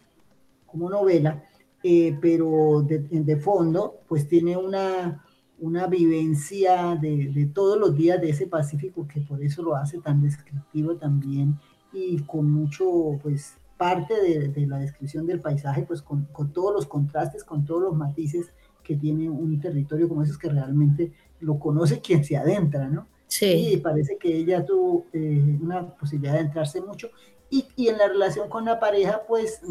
como 0.71 0.89
novela, 0.89 1.43
eh, 1.83 2.17
pero 2.21 2.83
de, 2.87 2.99
de, 2.99 3.37
fondo, 3.37 4.01
pues 4.07 4.27
tiene 4.27 4.55
una, 4.55 5.25
una 5.59 5.87
vivencia 5.87 6.95
de, 6.95 7.29
de, 7.29 7.45
todos 7.47 7.77
los 7.79 7.95
días 7.95 8.21
de 8.21 8.29
ese 8.29 8.47
Pacífico 8.47 9.07
que 9.07 9.21
por 9.21 9.43
eso 9.43 9.63
lo 9.63 9.75
hace 9.75 9.99
tan 9.99 10.21
descriptivo 10.21 10.95
también 10.95 11.59
y 11.91 12.19
con 12.19 12.51
mucho, 12.51 13.19
pues, 13.21 13.57
parte 13.77 14.13
de, 14.21 14.49
de 14.49 14.67
la 14.67 14.77
descripción 14.77 15.25
del 15.25 15.41
paisaje, 15.41 15.81
pues 15.81 16.03
con, 16.03 16.25
con, 16.31 16.53
todos 16.53 16.71
los 16.71 16.85
contrastes, 16.85 17.43
con 17.43 17.65
todos 17.65 17.81
los 17.81 17.95
matices 17.95 18.53
que 18.83 18.95
tiene 18.95 19.27
un 19.27 19.59
territorio 19.59 20.07
como 20.07 20.21
esos 20.21 20.37
que 20.37 20.49
realmente 20.49 21.11
lo 21.39 21.57
conoce 21.57 21.99
quien 22.05 22.23
se 22.23 22.37
adentra, 22.37 22.87
¿no? 22.87 23.07
Sí. 23.27 23.73
Y 23.73 23.77
parece 23.77 24.17
que 24.17 24.35
ella 24.35 24.63
tuvo 24.63 25.07
eh, 25.13 25.57
una 25.59 25.87
posibilidad 25.95 26.33
de 26.33 26.41
entrarse 26.41 26.79
mucho. 26.79 27.09
Y, 27.49 27.65
y, 27.75 27.87
en 27.87 27.97
la 27.97 28.07
relación 28.07 28.49
con 28.49 28.65
la 28.65 28.79
pareja, 28.79 29.23
pues 29.27 29.61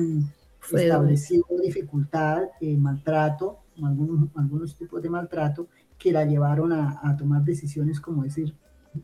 Fue 0.61 0.85
estableció 0.85 1.45
dificultad, 1.63 2.45
eh, 2.61 2.77
maltrato, 2.77 3.61
algunos, 3.83 4.29
algunos 4.37 4.77
tipos 4.77 5.03
de 5.03 5.11
maltrato 5.11 5.69
que 5.99 6.13
la 6.13 6.25
llevaron 6.25 6.73
a, 6.73 7.01
a 7.03 7.17
tomar 7.17 7.43
decisiones 7.43 8.01
como 8.01 8.23
decir, 8.23 8.55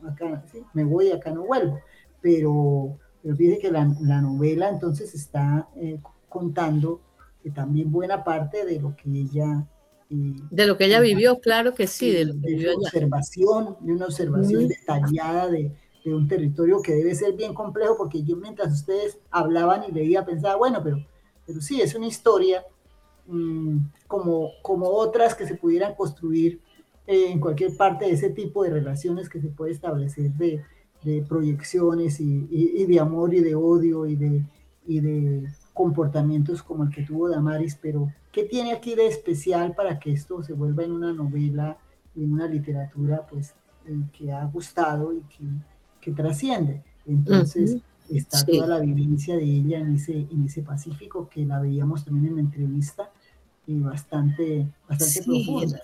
acá 0.08 0.44
¿sí? 0.52 0.62
me 0.74 0.84
voy, 0.84 1.10
acá 1.10 1.32
no 1.32 1.44
vuelvo. 1.44 1.80
Pero 2.20 2.98
pero 3.26 3.34
fíjese 3.38 3.58
que 3.58 3.72
la, 3.72 3.92
la 4.02 4.20
novela 4.20 4.68
entonces 4.68 5.12
está 5.12 5.68
eh, 5.74 5.98
contando 6.28 7.00
que 7.42 7.50
también 7.50 7.90
buena 7.90 8.22
parte 8.22 8.64
de 8.64 8.78
lo 8.78 8.94
que 8.94 9.10
ella... 9.10 9.66
Eh, 10.08 10.36
de 10.48 10.66
lo 10.68 10.76
que 10.76 10.84
ella 10.84 11.00
vivió, 11.00 11.40
claro 11.40 11.74
que 11.74 11.88
sí. 11.88 12.12
De, 12.12 12.26
de, 12.26 12.70
observación, 12.70 13.78
de 13.80 13.94
una 13.94 14.04
observación 14.04 14.68
detallada 14.68 15.48
de, 15.48 15.72
de, 16.04 16.14
un 16.14 16.28
territorio 16.28 16.80
que 16.80 16.94
debe 16.94 17.16
ser 17.16 17.32
bien 17.32 17.52
complejo, 17.52 17.96
porque 17.96 18.22
yo 18.22 18.36
mientras 18.36 18.72
ustedes 18.72 19.18
hablaban 19.32 19.82
y 19.88 19.90
leía 19.90 20.24
pensaba, 20.24 20.54
bueno, 20.54 20.80
pero, 20.84 21.04
pero 21.46 21.60
sí, 21.60 21.80
es 21.80 21.94
una 21.94 22.06
historia 22.06 22.64
mmm, 23.26 23.78
como, 24.06 24.50
como 24.62 24.86
otras 24.88 25.34
que 25.34 25.46
se 25.46 25.54
pudieran 25.54 25.94
construir 25.94 26.60
eh, 27.06 27.30
en 27.30 27.40
cualquier 27.40 27.76
parte 27.76 28.06
de 28.06 28.12
ese 28.12 28.30
tipo 28.30 28.64
de 28.64 28.70
relaciones 28.70 29.28
que 29.28 29.40
se 29.40 29.48
puede 29.48 29.72
establecer 29.72 30.32
de, 30.32 30.62
de 31.02 31.22
proyecciones 31.22 32.20
y, 32.20 32.48
y, 32.50 32.82
y, 32.82 32.86
de 32.86 33.00
amor 33.00 33.32
y 33.32 33.40
de 33.40 33.54
odio 33.54 34.06
y 34.06 34.16
de, 34.16 34.44
y 34.86 35.00
de 35.00 35.48
comportamientos 35.72 36.62
como 36.62 36.84
el 36.84 36.90
que 36.90 37.02
tuvo 37.02 37.28
Damaris, 37.28 37.78
pero 37.80 38.12
¿qué 38.32 38.44
tiene 38.44 38.72
aquí 38.72 38.94
de 38.94 39.06
especial 39.06 39.74
para 39.74 39.98
que 39.98 40.12
esto 40.12 40.42
se 40.42 40.52
vuelva 40.52 40.84
en 40.84 40.92
una 40.92 41.12
novela, 41.12 41.78
en 42.16 42.32
una 42.32 42.46
literatura 42.48 43.26
pues 43.26 43.54
eh, 43.86 44.02
que 44.12 44.32
ha 44.32 44.44
gustado 44.46 45.12
y 45.12 45.20
que, 45.20 45.44
que 46.00 46.12
trasciende? 46.12 46.82
Entonces. 47.06 47.78
Está 48.10 48.38
sí. 48.38 48.52
toda 48.52 48.66
la 48.66 48.80
vivencia 48.80 49.36
de 49.36 49.44
ella 49.44 49.78
en 49.78 49.96
ese, 49.96 50.12
en 50.12 50.44
ese 50.46 50.62
Pacífico 50.62 51.28
que 51.28 51.44
la 51.44 51.60
veíamos 51.60 52.04
también 52.04 52.26
en 52.28 52.34
la 52.36 52.40
entrevista 52.40 53.10
y 53.66 53.80
bastante, 53.80 54.68
bastante 54.88 55.22
sí. 55.22 55.44
profunda 55.44 55.80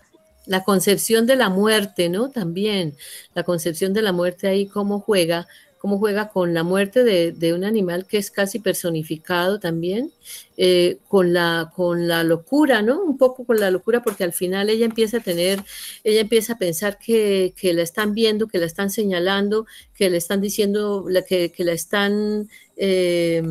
la 0.46 0.64
concepción 0.64 1.26
de 1.26 1.36
la 1.36 1.48
muerte, 1.48 2.08
¿no? 2.08 2.30
También 2.30 2.96
la 3.34 3.44
concepción 3.44 3.92
de 3.92 4.02
la 4.02 4.12
muerte 4.12 4.48
ahí, 4.48 4.66
cómo 4.66 5.00
juega, 5.00 5.46
cómo 5.82 5.98
juega 5.98 6.28
con 6.28 6.54
la 6.54 6.62
muerte 6.62 7.02
de, 7.02 7.52
un 7.52 7.64
animal 7.64 8.06
que 8.06 8.16
es 8.16 8.30
casi 8.30 8.60
personificado 8.60 9.58
también, 9.58 10.12
eh, 10.56 10.98
con, 11.08 11.32
la, 11.32 11.72
con 11.74 12.06
la 12.06 12.22
locura, 12.22 12.82
¿no? 12.82 13.02
Un 13.02 13.18
poco 13.18 13.44
con 13.44 13.58
la 13.58 13.68
locura, 13.72 14.00
porque 14.00 14.22
al 14.22 14.32
final 14.32 14.70
ella 14.70 14.86
empieza 14.86 15.16
a 15.16 15.20
tener, 15.20 15.64
ella 16.04 16.20
empieza 16.20 16.52
a 16.52 16.58
pensar 16.58 16.98
que, 16.98 17.52
que 17.56 17.74
la 17.74 17.82
están 17.82 18.14
viendo, 18.14 18.46
que 18.46 18.58
la 18.58 18.66
están 18.66 18.90
señalando, 18.90 19.66
que 19.92 20.08
le 20.08 20.18
están 20.18 20.40
diciendo, 20.40 21.04
que, 21.28 21.50
que 21.50 21.64
la 21.64 21.72
están... 21.72 22.48
Eh, 22.76 23.42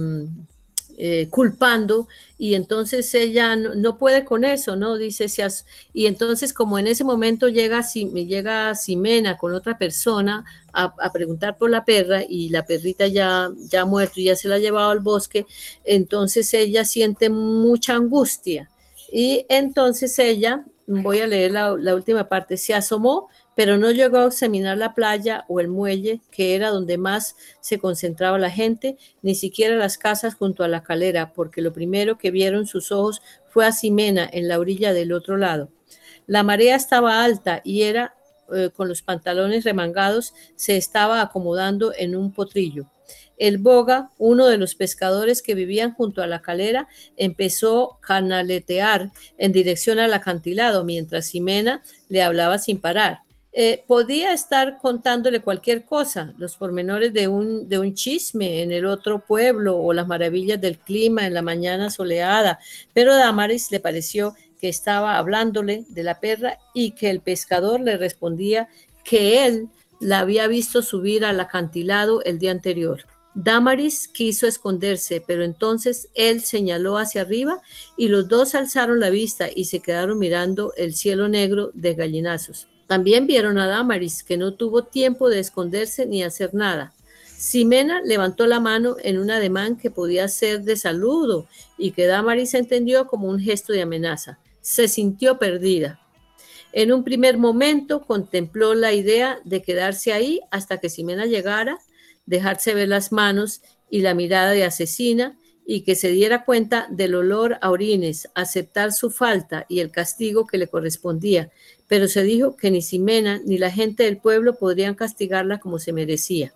eh, 1.03 1.29
culpando 1.31 2.07
y 2.37 2.53
entonces 2.53 3.11
ella 3.15 3.55
no, 3.55 3.97
puede 3.97 4.23
con 4.23 4.43
eso, 4.43 4.75
¿no? 4.75 4.97
Dice, 4.97 5.29
seas, 5.29 5.65
y 5.93 6.05
entonces 6.05 6.53
como 6.53 6.77
en 6.77 6.85
ese 6.85 7.03
momento 7.03 7.49
llega, 7.49 7.81
llega 7.81 8.75
Simena 8.75 9.35
con 9.39 9.55
otra 9.55 9.79
persona 9.79 10.45
a, 10.71 10.93
preguntar 11.11 11.57
por 11.57 11.71
la 11.71 11.85
perra 11.85 12.21
y 12.29 12.49
la 12.49 12.67
perrita 12.67 13.07
ya, 13.07 13.49
ya 13.57 13.83
muerto 13.85 14.19
y 14.19 14.25
ya 14.25 14.35
se 14.35 14.47
la 14.47 14.57
ha 14.57 14.59
llevado 14.59 14.91
al 14.91 14.99
bosque, 14.99 15.47
entonces 15.85 16.53
ella 16.53 16.85
siente 16.85 17.31
mucha 17.31 17.95
angustia 17.95 18.69
y 19.11 19.47
entonces 19.49 20.19
ella, 20.19 20.65
voy 20.85 21.21
a 21.21 21.25
leer 21.25 21.51
la 21.51 21.95
última 21.95 22.29
parte, 22.29 22.57
se 22.57 22.75
asomó 22.75 23.27
pero 23.63 23.77
no 23.77 23.91
llegó 23.91 24.17
a 24.17 24.25
examinar 24.25 24.79
la 24.79 24.95
playa 24.95 25.45
o 25.47 25.59
el 25.59 25.67
muelle, 25.67 26.19
que 26.31 26.55
era 26.55 26.71
donde 26.71 26.97
más 26.97 27.35
se 27.59 27.77
concentraba 27.77 28.39
la 28.39 28.49
gente, 28.49 28.97
ni 29.21 29.35
siquiera 29.35 29.75
las 29.75 29.99
casas 29.99 30.33
junto 30.33 30.63
a 30.63 30.67
la 30.67 30.81
calera, 30.81 31.31
porque 31.31 31.61
lo 31.61 31.71
primero 31.71 32.17
que 32.17 32.31
vieron 32.31 32.65
sus 32.65 32.91
ojos 32.91 33.21
fue 33.51 33.67
a 33.67 33.71
Ximena 33.71 34.27
en 34.33 34.47
la 34.47 34.57
orilla 34.57 34.93
del 34.93 35.13
otro 35.13 35.37
lado. 35.37 35.69
La 36.25 36.41
marea 36.41 36.75
estaba 36.75 37.23
alta 37.23 37.61
y 37.63 37.83
era, 37.83 38.15
eh, 38.51 38.71
con 38.75 38.87
los 38.89 39.03
pantalones 39.03 39.63
remangados, 39.63 40.33
se 40.55 40.75
estaba 40.75 41.21
acomodando 41.21 41.93
en 41.95 42.15
un 42.15 42.33
potrillo. 42.33 42.87
El 43.37 43.59
boga, 43.59 44.09
uno 44.17 44.47
de 44.47 44.57
los 44.57 44.73
pescadores 44.73 45.43
que 45.43 45.53
vivían 45.53 45.93
junto 45.93 46.23
a 46.23 46.27
la 46.27 46.41
calera, 46.41 46.87
empezó 47.15 47.93
a 47.93 48.01
canaletear 48.01 49.11
en 49.37 49.51
dirección 49.51 49.99
al 49.99 50.15
acantilado, 50.15 50.83
mientras 50.83 51.27
Ximena 51.27 51.83
le 52.09 52.23
hablaba 52.23 52.57
sin 52.57 52.81
parar. 52.81 53.19
Eh, 53.53 53.83
podía 53.85 54.31
estar 54.31 54.77
contándole 54.77 55.41
cualquier 55.41 55.83
cosa, 55.83 56.33
los 56.37 56.55
pormenores 56.55 57.11
de 57.11 57.27
un, 57.27 57.67
de 57.67 57.79
un 57.79 57.93
chisme 57.93 58.61
en 58.61 58.71
el 58.71 58.85
otro 58.85 59.19
pueblo 59.19 59.77
o 59.77 59.91
las 59.91 60.07
maravillas 60.07 60.61
del 60.61 60.77
clima 60.77 61.27
en 61.27 61.33
la 61.33 61.41
mañana 61.41 61.89
soleada, 61.89 62.59
pero 62.93 63.11
a 63.11 63.17
Damaris 63.17 63.69
le 63.69 63.81
pareció 63.81 64.35
que 64.61 64.69
estaba 64.69 65.17
hablándole 65.17 65.83
de 65.89 66.03
la 66.03 66.21
perra 66.21 66.59
y 66.73 66.91
que 66.91 67.09
el 67.09 67.19
pescador 67.19 67.81
le 67.81 67.97
respondía 67.97 68.69
que 69.03 69.45
él 69.45 69.67
la 69.99 70.19
había 70.19 70.47
visto 70.47 70.81
subir 70.81 71.25
al 71.25 71.39
acantilado 71.39 72.23
el 72.23 72.39
día 72.39 72.51
anterior. 72.51 73.05
Damaris 73.33 74.07
quiso 74.07 74.47
esconderse, 74.47 75.23
pero 75.25 75.43
entonces 75.43 76.09
él 76.15 76.41
señaló 76.41 76.97
hacia 76.97 77.21
arriba 77.21 77.61
y 77.97 78.07
los 78.07 78.27
dos 78.27 78.55
alzaron 78.55 78.99
la 78.99 79.09
vista 79.09 79.47
y 79.53 79.65
se 79.65 79.79
quedaron 79.79 80.19
mirando 80.19 80.73
el 80.75 80.93
cielo 80.95 81.27
negro 81.27 81.71
de 81.73 81.93
gallinazos. 81.95 82.67
También 82.91 83.25
vieron 83.25 83.57
a 83.57 83.67
Damaris, 83.67 84.21
que 84.21 84.35
no 84.35 84.53
tuvo 84.55 84.83
tiempo 84.83 85.29
de 85.29 85.39
esconderse 85.39 86.05
ni 86.05 86.23
hacer 86.23 86.53
nada. 86.53 86.93
Ximena 87.37 88.01
levantó 88.01 88.47
la 88.47 88.59
mano 88.59 88.97
en 89.01 89.17
un 89.17 89.31
ademán 89.31 89.77
que 89.77 89.89
podía 89.89 90.27
ser 90.27 90.63
de 90.63 90.75
saludo 90.75 91.47
y 91.77 91.91
que 91.91 92.05
Damaris 92.05 92.53
entendió 92.53 93.07
como 93.07 93.29
un 93.29 93.39
gesto 93.39 93.71
de 93.71 93.83
amenaza. 93.83 94.39
Se 94.59 94.89
sintió 94.89 95.39
perdida. 95.39 96.01
En 96.73 96.91
un 96.91 97.05
primer 97.05 97.37
momento 97.37 98.01
contempló 98.01 98.73
la 98.75 98.91
idea 98.91 99.39
de 99.45 99.61
quedarse 99.61 100.11
ahí 100.11 100.41
hasta 100.51 100.77
que 100.77 100.89
Ximena 100.89 101.25
llegara, 101.25 101.79
dejarse 102.25 102.73
ver 102.73 102.89
las 102.89 103.13
manos 103.13 103.61
y 103.89 104.01
la 104.01 104.13
mirada 104.15 104.51
de 104.51 104.65
asesina 104.65 105.37
y 105.65 105.83
que 105.83 105.95
se 105.95 106.09
diera 106.09 106.43
cuenta 106.43 106.87
del 106.89 107.15
olor 107.15 107.57
a 107.61 107.69
orines, 107.69 108.27
aceptar 108.35 108.91
su 108.91 109.09
falta 109.09 109.65
y 109.69 109.79
el 109.79 109.91
castigo 109.91 110.45
que 110.45 110.57
le 110.57 110.67
correspondía, 110.67 111.51
pero 111.91 112.07
se 112.07 112.23
dijo 112.23 112.55
que 112.55 112.71
ni 112.71 112.81
Ximena 112.81 113.41
ni 113.43 113.57
la 113.57 113.69
gente 113.69 114.03
del 114.03 114.15
pueblo 114.15 114.55
podrían 114.55 114.95
castigarla 114.95 115.59
como 115.59 115.77
se 115.77 115.91
merecía. 115.91 116.53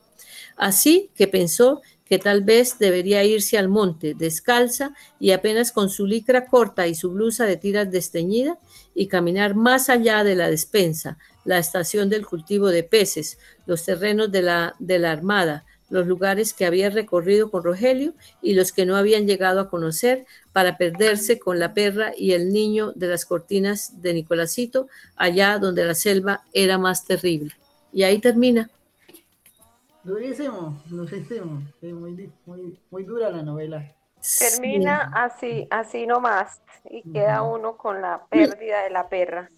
Así 0.55 1.09
que 1.13 1.27
pensó 1.27 1.81
que 2.05 2.19
tal 2.19 2.41
vez 2.41 2.79
debería 2.79 3.21
irse 3.25 3.57
al 3.57 3.67
monte 3.67 4.13
descalza 4.13 4.95
y 5.19 5.31
apenas 5.31 5.73
con 5.73 5.89
su 5.89 6.05
licra 6.05 6.45
corta 6.45 6.87
y 6.87 6.95
su 6.95 7.11
blusa 7.11 7.45
de 7.45 7.57
tiras 7.57 7.91
desteñida 7.91 8.57
y 8.93 9.07
caminar 9.07 9.55
más 9.55 9.89
allá 9.89 10.23
de 10.23 10.35
la 10.35 10.49
despensa, 10.49 11.17
la 11.43 11.57
estación 11.57 12.09
del 12.09 12.25
cultivo 12.25 12.69
de 12.69 12.83
peces, 12.83 13.37
los 13.65 13.83
terrenos 13.83 14.31
de 14.31 14.41
la, 14.41 14.75
de 14.79 14.99
la 14.99 15.11
armada, 15.11 15.65
los 15.95 16.05
lugares 16.05 16.53
que 16.53 16.65
había 16.65 16.89
recorrido 16.89 17.49
con 17.49 17.63
Rogelio 17.63 18.13
y 18.41 18.53
los 18.53 18.71
que 18.71 18.85
no 18.85 18.97
habían 18.97 19.25
llegado 19.25 19.61
a 19.61 19.69
conocer 19.69 20.25
para 20.51 20.77
perderse 20.77 21.39
con 21.39 21.57
la 21.57 21.73
perra 21.73 22.11
y 22.15 22.33
el 22.33 22.51
niño 22.51 22.91
de 22.91 23.07
las 23.07 23.25
cortinas 23.25 24.01
de 24.01 24.13
Nicolásito, 24.13 24.87
allá 25.15 25.57
donde 25.57 25.85
la 25.85 25.95
selva 25.95 26.43
era 26.53 26.77
más 26.77 27.05
terrible. 27.05 27.53
Y 27.93 28.03
ahí 28.03 28.19
termina. 28.19 28.69
Durísimo, 30.03 30.83
durísimo. 30.85 31.63
Sí, 31.79 31.93
muy, 31.93 32.29
muy, 32.45 32.79
muy 32.91 33.03
dura 33.03 33.29
la 33.29 33.41
novela. 33.41 33.91
Termina 34.39 35.05
sí. 35.05 35.11
así, 35.15 35.67
así 35.71 36.07
nomás, 36.07 36.61
y 36.89 37.01
queda 37.09 37.41
uno 37.43 37.77
con 37.77 38.01
la 38.01 38.25
pérdida 38.29 38.83
de 38.83 38.89
la 38.89 39.07
perra. 39.07 39.49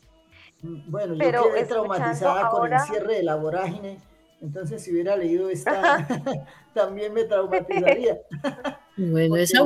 Bueno, 0.62 1.14
yo 1.14 1.20
Pero 1.20 1.44
quedé 1.52 1.66
traumatizada 1.66 2.50
con 2.50 2.72
el 2.72 2.80
cierre 2.82 3.16
de 3.16 3.24
la 3.24 3.36
vorágine 3.36 4.00
entonces, 4.42 4.84
si 4.84 4.92
hubiera 4.92 5.18
leído 5.18 5.50
esta, 5.50 6.08
también 6.74 7.14
me 7.14 7.24
traumatizaría. 7.24 8.20
Bueno, 9.00 9.36
esa... 9.36 9.60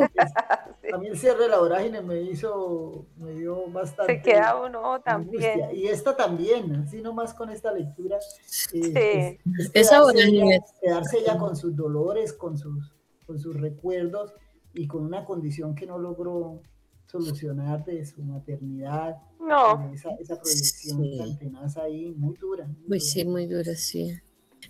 A 0.91 0.97
mí 0.97 1.07
el 1.07 1.17
cierre 1.17 1.43
de 1.43 1.47
la 1.47 1.59
vorágine 1.59 2.01
me 2.01 2.21
hizo, 2.21 3.05
me 3.15 3.31
dio 3.31 3.65
bastante. 3.69 4.15
Se 4.17 4.21
queda 4.21 4.61
uno 4.61 4.99
también. 4.99 5.53
Angustia. 5.53 5.71
Y 5.71 5.87
esta 5.87 6.17
también, 6.17 6.75
así 6.75 7.01
nomás 7.01 7.33
con 7.33 7.49
esta 7.49 7.71
lectura. 7.71 8.17
Sí. 8.45 8.91
Eh, 8.93 9.39
es, 9.57 9.67
es 9.67 9.71
esa 9.73 10.01
vorágine. 10.03 10.59
Quedarse 10.81 11.23
ya 11.25 11.37
con 11.37 11.55
sus 11.55 11.73
dolores, 11.73 12.33
con 12.33 12.57
sus, 12.57 12.93
con 13.25 13.39
sus 13.39 13.55
recuerdos 13.55 14.33
y 14.73 14.85
con 14.85 15.05
una 15.05 15.23
condición 15.23 15.75
que 15.75 15.85
no 15.85 15.97
logró 15.97 16.61
solucionar 17.05 17.85
de 17.85 18.05
su 18.05 18.21
maternidad. 18.23 19.15
No. 19.39 19.93
Esa, 19.93 20.09
esa 20.19 20.35
proyección 20.41 21.17
tan 21.17 21.37
tenaz 21.37 21.77
ahí, 21.77 22.11
muy 22.17 22.35
dura. 22.35 22.69
Muy 22.85 22.99
sí, 22.99 23.23
muy 23.23 23.45
dura, 23.45 23.75
sí. 23.75 24.11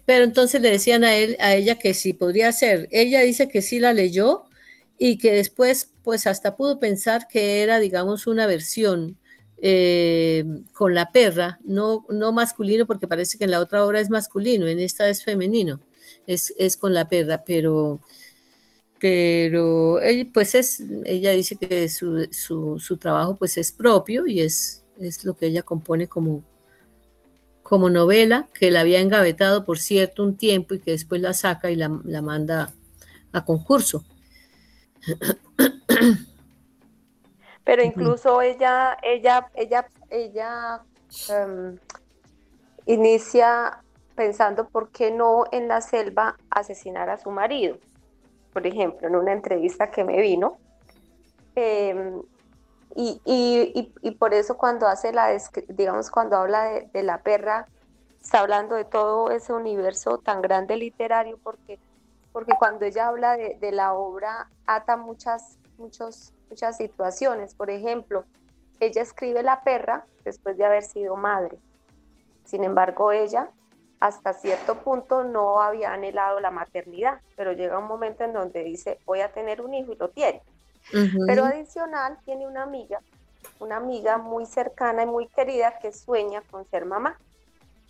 Pero 0.05 0.23
entonces 0.23 0.61
le 0.61 0.71
decían 0.71 1.03
a 1.03 1.15
él, 1.15 1.37
a 1.39 1.55
ella 1.55 1.77
que 1.79 1.93
sí 1.93 2.13
podría 2.13 2.51
ser. 2.51 2.87
Ella 2.91 3.21
dice 3.21 3.47
que 3.47 3.61
sí 3.61 3.79
la 3.79 3.93
leyó 3.93 4.43
y 4.97 5.17
que 5.17 5.31
después, 5.31 5.91
pues 6.03 6.27
hasta 6.27 6.55
pudo 6.55 6.79
pensar 6.79 7.27
que 7.27 7.61
era, 7.63 7.79
digamos, 7.79 8.27
una 8.27 8.45
versión 8.47 9.17
eh, 9.61 10.43
con 10.73 10.95
la 10.95 11.11
perra, 11.11 11.59
no, 11.63 12.05
no 12.09 12.31
masculino, 12.31 12.87
porque 12.87 13.07
parece 13.07 13.37
que 13.37 13.43
en 13.45 13.51
la 13.51 13.59
otra 13.59 13.85
obra 13.85 13.99
es 13.99 14.09
masculino, 14.09 14.67
en 14.67 14.79
esta 14.79 15.07
es 15.07 15.23
femenino, 15.23 15.79
es, 16.27 16.53
es 16.57 16.77
con 16.77 16.93
la 16.93 17.07
perra, 17.07 17.43
pero 17.43 18.01
pero 18.99 19.99
pues 20.31 20.53
es, 20.53 20.83
ella 21.05 21.31
dice 21.31 21.55
que 21.55 21.89
su, 21.89 22.27
su, 22.31 22.77
su, 22.79 22.97
trabajo 22.97 23.35
pues 23.35 23.57
es 23.57 23.71
propio 23.71 24.27
y 24.27 24.41
es, 24.41 24.83
es 24.99 25.25
lo 25.25 25.35
que 25.35 25.47
ella 25.47 25.63
compone 25.63 26.07
como, 26.07 26.43
como 27.71 27.89
novela, 27.89 28.49
que 28.53 28.69
la 28.69 28.81
había 28.81 28.99
engavetado 28.99 29.63
por 29.63 29.79
cierto 29.79 30.23
un 30.23 30.35
tiempo 30.35 30.73
y 30.73 30.79
que 30.79 30.91
después 30.91 31.21
la 31.21 31.31
saca 31.33 31.71
y 31.71 31.77
la, 31.77 31.89
la 32.03 32.21
manda 32.21 32.73
a 33.31 33.45
concurso. 33.45 34.03
Pero 37.63 37.81
incluso 37.81 38.41
ella, 38.41 38.97
ella, 39.01 39.47
ella, 39.55 39.87
ella 40.09 40.81
em, 41.29 41.77
inicia 42.87 43.81
pensando 44.15 44.67
por 44.67 44.89
qué 44.89 45.09
no 45.09 45.45
en 45.53 45.69
la 45.69 45.79
selva 45.79 46.35
asesinar 46.49 47.09
a 47.09 47.17
su 47.17 47.31
marido 47.31 47.77
por 48.53 48.67
ejemplo, 48.67 49.07
en 49.07 49.15
una 49.15 49.33
entrevista 49.33 49.91
que 49.91 50.03
me 50.03 50.21
vino. 50.21 50.57
Em, 51.55 52.21
y, 52.95 53.21
y, 53.25 53.93
y, 54.01 54.11
por 54.11 54.33
eso 54.33 54.57
cuando 54.57 54.87
hace 54.87 55.13
la, 55.13 55.35
digamos, 55.69 56.09
cuando 56.11 56.37
habla 56.37 56.63
de, 56.91 57.03
la 57.03 57.19
perra, 57.19 57.67
está 58.21 58.39
hablando 58.39 58.75
de 58.75 58.85
todo 58.85 59.31
ese 59.31 59.53
universo 59.53 60.17
tan 60.17 60.41
grande 60.41 60.75
literario, 60.77 61.39
porque, 61.43 61.79
porque 62.31 62.53
cuando 62.57 62.85
ella 62.85 63.07
habla 63.07 63.37
de, 63.37 63.57
de 63.59 63.71
la 63.71 63.93
obra, 63.93 64.49
ata 64.65 64.97
muchas, 64.97 65.57
muchos, 65.77 66.33
muchas 66.49 66.77
situaciones. 66.77 67.55
Por 67.55 67.69
ejemplo, 67.69 68.25
ella 68.79 69.01
escribe 69.01 69.43
La 69.43 69.63
perra 69.63 70.05
después 70.23 70.57
de 70.57 70.65
haber 70.65 70.83
sido 70.83 71.15
madre. 71.15 71.57
Sin 72.45 72.63
embargo, 72.63 73.11
ella 73.11 73.49
hasta 74.01 74.33
cierto 74.33 74.79
punto 74.79 75.23
no 75.23 75.61
había 75.61 75.93
anhelado 75.93 76.39
la 76.39 76.49
maternidad, 76.49 77.21
pero 77.35 77.53
llega 77.53 77.77
un 77.77 77.87
momento 77.87 78.23
en 78.23 78.33
donde 78.33 78.63
dice, 78.63 78.99
voy 79.05 79.21
a 79.21 79.31
tener 79.31 79.61
un 79.61 79.73
hijo 79.75 79.93
y 79.93 79.95
lo 79.95 80.09
tiene. 80.09 80.41
Pero 81.27 81.45
adicional 81.45 82.17
tiene 82.25 82.47
una 82.47 82.63
amiga, 82.63 82.99
una 83.59 83.77
amiga 83.77 84.17
muy 84.17 84.45
cercana 84.45 85.03
y 85.03 85.05
muy 85.05 85.27
querida 85.27 85.77
que 85.79 85.91
sueña 85.91 86.41
con 86.49 86.65
ser 86.69 86.85
mamá. 86.85 87.17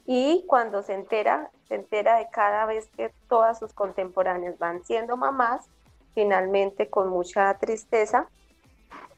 Y 0.06 0.46
cuando 0.48 0.84
se 0.84 0.94
entera, 0.94 1.50
se 1.68 1.76
entera 1.76 2.18
de 2.18 2.28
cada 2.32 2.66
vez 2.66 2.90
que 2.98 3.14
todas 3.30 3.60
sus 3.60 3.74
contemporáneas 3.74 4.58
van 4.60 4.84
siendo 4.84 5.16
mamás, 5.16 5.66
finalmente 6.14 6.90
con 6.90 7.10
mucha 7.10 7.58
tristeza, 7.58 8.28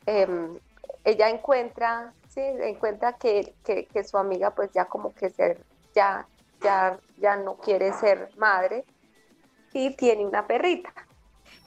em, 0.06 0.58
ella 1.04 1.30
encuentra, 1.30 2.14
sí, 2.30 2.42
encuentra 2.42 3.14
que, 3.14 3.54
que, 3.66 3.86
que, 3.86 4.04
su 4.04 4.18
amiga 4.18 4.52
pues 4.52 4.72
ya 4.72 4.86
como 4.86 5.14
que 5.14 5.30
se, 5.30 5.58
ya 5.96 6.28
ya, 6.64 7.36
no 7.38 7.56
quiere 7.58 7.94
ser 7.94 8.30
madre 8.38 8.86
y 9.74 9.96
tiene 9.96 10.26
una 10.26 10.48
perrita. 10.48 10.94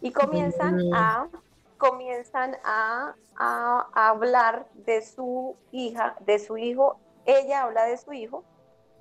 Y 0.00 0.10
comienzan 0.12 0.80
a, 0.92 1.28
comienzan 1.76 2.56
a, 2.64 3.14
hablar 3.38 4.66
de 4.74 5.02
su 5.02 5.56
hija, 5.72 6.16
de 6.20 6.38
su 6.38 6.56
hijo. 6.56 6.98
Ella 7.26 7.62
habla 7.62 7.84
de 7.84 7.96
su 7.98 8.12
hijo 8.12 8.44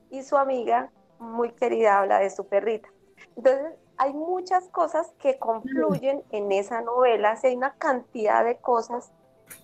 y 0.09 0.23
su 0.23 0.37
amiga 0.37 0.91
muy 1.19 1.51
querida 1.51 1.99
habla 1.99 2.19
de 2.19 2.29
su 2.29 2.47
perrita. 2.47 2.89
Entonces, 3.37 3.73
hay 3.97 4.13
muchas 4.13 4.67
cosas 4.69 5.13
que 5.19 5.39
confluyen 5.39 6.23
en 6.31 6.51
esa 6.51 6.81
novela, 6.81 7.39
hay 7.41 7.55
una 7.55 7.75
cantidad 7.75 8.43
de 8.43 8.57
cosas 8.57 9.11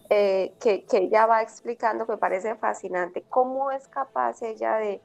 eh, 0.10 0.54
que, 0.62 0.86
que, 0.86 0.98
ella 1.00 1.26
va 1.26 1.42
explicando 1.42 2.06
que 2.06 2.14
me 2.14 2.18
parece 2.18 2.56
fascinante. 2.56 3.24
¿Cómo 3.24 3.72
es 3.72 3.88
capaz 3.90 4.42
ella 4.42 4.76
de, 4.76 5.02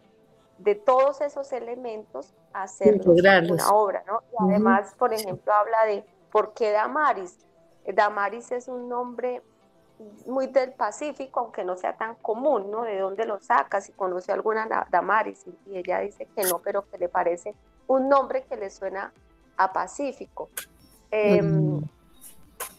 de 0.58 0.74
todos 0.74 1.20
esos 1.20 1.52
elementos 1.52 2.34
hacer 2.52 3.00
una 3.06 3.70
obra, 3.72 4.02
¿no? 4.06 4.22
Y 4.32 4.50
además, 4.50 4.94
por 4.98 5.12
ejemplo, 5.12 5.52
habla 5.52 5.84
de 5.86 6.04
por 6.30 6.54
qué 6.54 6.70
Damaris. 6.70 7.38
Damaris 7.92 8.52
es 8.52 8.68
un 8.68 8.88
nombre 8.88 9.42
muy 10.26 10.48
del 10.48 10.72
Pacífico, 10.72 11.40
aunque 11.40 11.64
no 11.64 11.76
sea 11.76 11.96
tan 11.96 12.16
común, 12.16 12.70
¿no? 12.70 12.82
¿De 12.82 12.98
dónde 12.98 13.24
lo 13.24 13.40
saca? 13.40 13.80
Si 13.80 13.92
conoce 13.92 14.32
alguna 14.32 14.68
Damaris. 14.90 15.44
Y 15.66 15.78
ella 15.78 16.00
dice 16.00 16.26
que 16.34 16.42
no, 16.42 16.58
pero 16.58 16.88
que 16.90 16.98
le 16.98 17.08
parece 17.08 17.54
un 17.86 18.08
nombre 18.08 18.44
que 18.44 18.56
le 18.56 18.70
suena 18.70 19.12
a 19.56 19.72
Pacífico. 19.72 20.50
Em, 21.10 21.80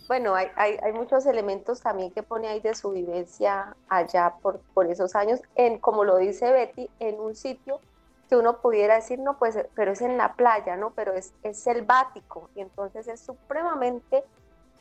bueno, 0.07 0.35
hay, 0.35 0.47
hay, 0.55 0.77
hay, 0.81 0.93
muchos 0.93 1.25
elementos 1.25 1.81
también 1.81 2.11
que 2.11 2.23
pone 2.23 2.47
ahí 2.47 2.59
de 2.59 2.75
su 2.75 2.91
vivencia 2.91 3.75
allá 3.89 4.35
por, 4.41 4.59
por 4.73 4.85
esos 4.87 5.15
años, 5.15 5.41
en, 5.55 5.79
como 5.79 6.03
lo 6.03 6.17
dice 6.17 6.51
Betty, 6.51 6.89
en 6.99 7.19
un 7.19 7.35
sitio 7.35 7.79
que 8.29 8.35
uno 8.35 8.61
pudiera 8.61 8.95
decir, 8.95 9.19
no, 9.19 9.37
pues, 9.37 9.57
pero 9.73 9.93
es 9.93 10.01
en 10.01 10.17
la 10.17 10.33
playa, 10.33 10.75
¿no? 10.75 10.91
Pero 10.91 11.13
es, 11.13 11.33
es 11.43 11.59
selvático 11.59 12.49
y 12.55 12.61
entonces 12.61 13.07
es 13.07 13.21
supremamente 13.21 14.23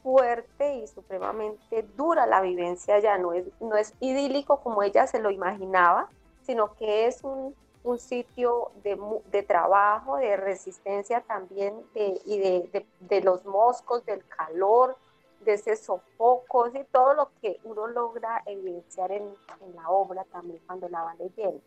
fuerte 0.06 0.76
y 0.76 0.86
supremamente 0.86 1.82
dura 1.96 2.26
la 2.26 2.40
vivencia 2.40 2.94
allá, 2.94 3.18
no 3.18 3.32
es, 3.32 3.44
no 3.60 3.76
es 3.76 3.92
idílico 3.98 4.60
como 4.60 4.84
ella 4.84 5.08
se 5.08 5.18
lo 5.18 5.32
imaginaba, 5.32 6.08
sino 6.42 6.76
que 6.76 7.08
es 7.08 7.24
un, 7.24 7.56
un 7.82 7.98
sitio 7.98 8.70
de, 8.84 8.96
de, 9.32 9.42
trabajo, 9.42 10.18
de 10.18 10.36
resistencia 10.36 11.22
también 11.22 11.74
de, 11.92 12.20
y 12.24 12.38
de, 12.38 12.86
de, 13.00 13.20
los 13.20 13.44
moscos, 13.46 14.06
del 14.06 14.24
calor, 14.28 14.96
de 15.40 15.54
ese 15.54 15.74
sofocos 15.74 16.72
y 16.76 16.84
todo 16.84 17.14
lo 17.14 17.30
que 17.40 17.58
uno 17.64 17.88
logra 17.88 18.44
evidenciar 18.46 19.10
en, 19.10 19.34
la 19.74 19.90
obra 19.90 20.22
también 20.30 20.60
cuando 20.66 20.88
la 20.88 21.02
va 21.02 21.14
leyendo. 21.16 21.60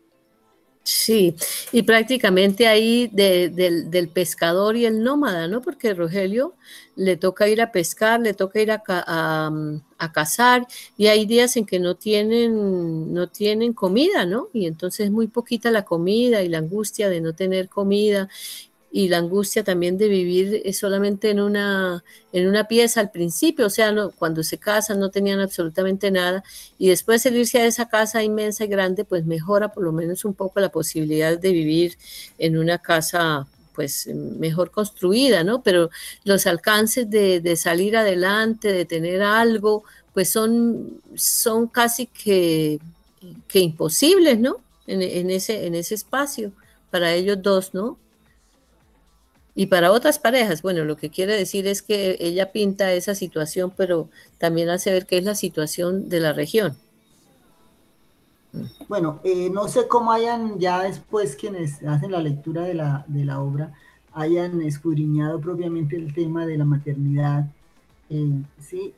Sí, 0.84 1.36
y 1.72 1.84
prácticamente 1.84 2.65
ahí 2.65 3.10
del 3.13 4.10
pescador 4.10 4.76
y 4.76 4.86
el 4.86 5.04
nómada, 5.04 5.48
¿no? 5.48 5.62
Porque 5.62 5.94
Rogelio 5.94 6.56
le 6.96 7.15
toca 7.15 7.48
ir 7.48 7.62
a 7.62 7.72
pescar, 7.72 8.20
le 8.20 8.34
toca 8.34 8.60
ir 8.60 8.72
a, 8.72 8.82
a, 8.88 10.12
cazar, 10.12 10.65
y 10.98 11.08
hay 11.08 11.26
días 11.26 11.58
en 11.58 11.65
que 11.65 11.80
no 11.80 11.96
tienen, 11.96 13.13
no 13.13 13.28
tienen 13.28 13.74
comida, 13.74 14.26
¿no? 14.26 14.48
Y 14.52 14.65
entonces 14.65 15.06
es 15.08 15.12
muy 15.12 15.28
poquita 15.28 15.70
la 15.70 15.86
comida 15.86 16.42
y 16.42 16.50
la 16.50 16.58
angustia 16.58 17.08
de 17.10 17.22
no 17.22 17.34
tener 17.36 17.70
comida, 17.70 18.28
y 18.91 19.08
la 19.10 19.17
angustia 19.17 19.63
también 19.63 19.97
de 19.97 20.08
vivir 20.08 20.62
eh, 20.65 20.73
solamente 20.73 21.30
en 21.30 21.39
una, 21.39 22.04
en 22.34 22.47
una 22.47 22.67
pieza 22.67 23.02
al 23.02 23.12
principio, 23.12 23.67
o 23.67 23.69
sea, 23.69 23.91
no, 23.91 24.12
cuando 24.12 24.43
se 24.43 24.58
casan 24.58 24.99
no 24.99 25.10
tenían 25.10 25.39
absolutamente 25.39 26.10
nada 26.12 26.43
y 26.78 26.89
después 26.89 27.23
de 27.23 27.32
irse 27.32 27.60
a 27.60 27.65
esa 27.65 27.88
casa 27.88 28.23
inmensa 28.23 28.63
y 28.63 28.67
grande, 28.67 29.06
pues 29.06 29.25
mejora 29.25 29.69
por 29.73 29.84
lo 29.84 29.91
menos 29.91 30.25
un 30.25 30.34
poco 30.34 30.60
la 30.60 30.69
posibilidad 30.69 31.38
de 31.38 31.52
vivir 31.52 31.97
en 32.38 32.58
una 32.58 32.80
casa 32.80 33.47
pues 33.73 34.08
mejor 34.08 34.71
construida, 34.71 35.45
¿no? 35.45 35.63
Pero 35.63 35.89
los 36.25 36.47
alcances 36.47 37.10
de, 37.10 37.56
salir 37.56 37.95
adelante, 37.95 38.73
de 38.73 38.84
tener 38.84 39.21
algo, 39.21 39.86
pues 40.13 40.30
son, 40.30 40.99
son 41.15 41.67
casi 41.67 42.08
que, 42.08 42.80
que 43.47 43.60
imposibles, 43.60 44.38
¿no? 44.38 44.58
En, 44.86 45.30
ese, 45.30 45.65
en 45.65 45.75
ese 45.75 45.95
espacio 45.95 46.52
para 46.89 47.13
ellos 47.13 47.38
dos, 47.41 47.73
¿no? 47.73 47.97
Y 49.56 49.66
para 49.66 49.92
otras 49.92 50.20
parejas, 50.20 50.62
bueno, 50.62 50.86
lo 50.86 50.96
que 50.96 51.10
quiere 51.10 51.36
decir 51.36 51.68
es 51.68 51.82
que 51.82 52.18
ella 52.20 52.52
pinta 52.52 52.94
esa 52.94 53.16
situación, 53.16 53.74
pero 53.76 54.10
también 54.38 54.70
hace 54.70 54.92
ver 54.92 55.06
que 55.06 55.18
es 55.18 55.26
la 55.26 55.36
situación 55.36 56.08
de 56.10 56.20
la 56.20 56.34
región. 56.34 56.78
Bueno, 58.88 59.20
eh, 59.24 59.50
no 59.50 59.68
sé 59.68 59.88
cómo 59.88 60.12
hayan 60.12 60.60
ya 60.60 60.84
después 60.84 61.36
quienes 61.36 61.84
hacen 61.84 62.12
la 62.12 62.22
lectura 62.22 62.64
de 62.64 62.74
la, 62.74 63.06
de 63.08 63.26
la 63.26 63.42
obra, 63.42 63.74
hayan 64.14 64.62
escudriñado 64.62 65.40
propiamente 65.40 65.96
el 65.96 66.14
tema 66.14 66.46
de 66.46 66.58
la 66.58 66.66
maternidad. 66.66 67.46
Eh, 68.10 68.42
sí, 68.60 68.94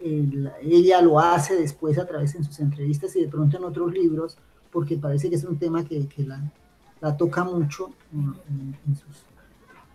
ella 0.62 1.02
lo 1.02 1.20
hace 1.20 1.56
después 1.56 1.98
a 1.98 2.06
través 2.06 2.36
en 2.36 2.46
sus 2.46 2.60
entrevistas 2.60 3.16
y 3.16 3.22
de 3.22 3.28
pronto 3.28 3.58
en 3.58 3.66
otros 3.66 3.92
libros, 3.92 4.38
porque 4.72 4.96
parece 4.96 5.30
que 5.30 5.36
es 5.36 5.44
un 5.44 5.58
tema 5.58 5.84
que, 5.84 6.08
la, 6.26 7.18
toca 7.18 7.44
mucho 7.44 7.90
en 8.14 8.96
sus 8.96 9.31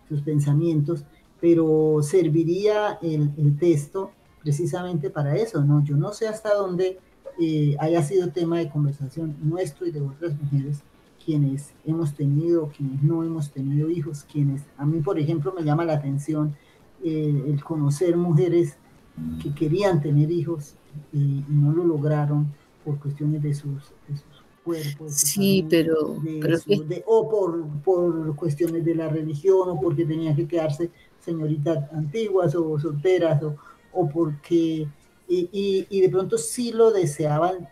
sus 0.07 0.21
pensamientos, 0.21 1.03
pero 1.39 1.99
serviría 2.01 2.97
el, 3.01 3.31
el, 3.37 3.57
texto 3.57 4.11
precisamente 4.41 5.09
para 5.09 5.35
eso, 5.35 5.63
¿no? 5.63 5.83
Yo 5.83 5.95
no 5.95 6.13
sé 6.13 6.27
hasta 6.27 6.53
dónde 6.53 6.99
eh, 7.39 7.75
haya 7.79 8.01
sido 8.01 8.31
tema 8.31 8.57
de 8.57 8.69
conversación 8.69 9.35
nuestro 9.43 9.85
y 9.85 9.91
de 9.91 10.01
otras 10.01 10.33
mujeres, 10.41 10.81
quienes 11.23 11.71
hemos 11.85 12.15
tenido, 12.15 12.71
quienes 12.75 13.03
no 13.03 13.23
hemos 13.23 13.51
tenido 13.51 13.91
hijos, 13.91 14.25
quienes, 14.31 14.63
a 14.77 14.85
mí 14.85 15.01
por 15.01 15.19
ejemplo 15.19 15.53
me 15.53 15.63
llama 15.63 15.85
la 15.85 15.93
atención 15.93 16.55
eh, 17.03 17.43
el 17.47 17.63
conocer 17.63 18.17
mujeres 18.17 18.77
que 19.41 19.53
querían 19.53 20.01
tener 20.01 20.31
hijos 20.31 20.75
y, 21.13 21.43
no 21.47 21.71
lo 21.73 21.83
lograron 21.83 22.47
por 22.83 22.99
cuestiones 22.99 23.43
de 23.43 23.53
sus, 23.53 23.93
cuerpos. 24.67 25.13
sí, 25.13 25.65
pero... 25.69 26.21
o 27.05 27.29
por, 27.29 27.65
por 27.83 28.35
cuestiones 28.35 28.83
de 28.85 28.95
la 28.95 29.07
religión, 29.07 29.69
o 29.69 29.79
porque 29.79 30.05
tenían 30.05 30.35
que 30.35 30.47
quedarse 30.47 30.91
señoritas 31.19 31.91
antiguas 31.93 32.53
o 32.55 32.79
solteras, 32.79 33.41
o, 33.43 33.55
o 33.93 34.07
porque 34.07 34.87
y, 35.29 35.85
y, 35.89 36.01
de 36.01 36.09
pronto 36.09 36.37
sí 36.37 36.71
lo 36.71 36.91
deseaban, 36.91 37.67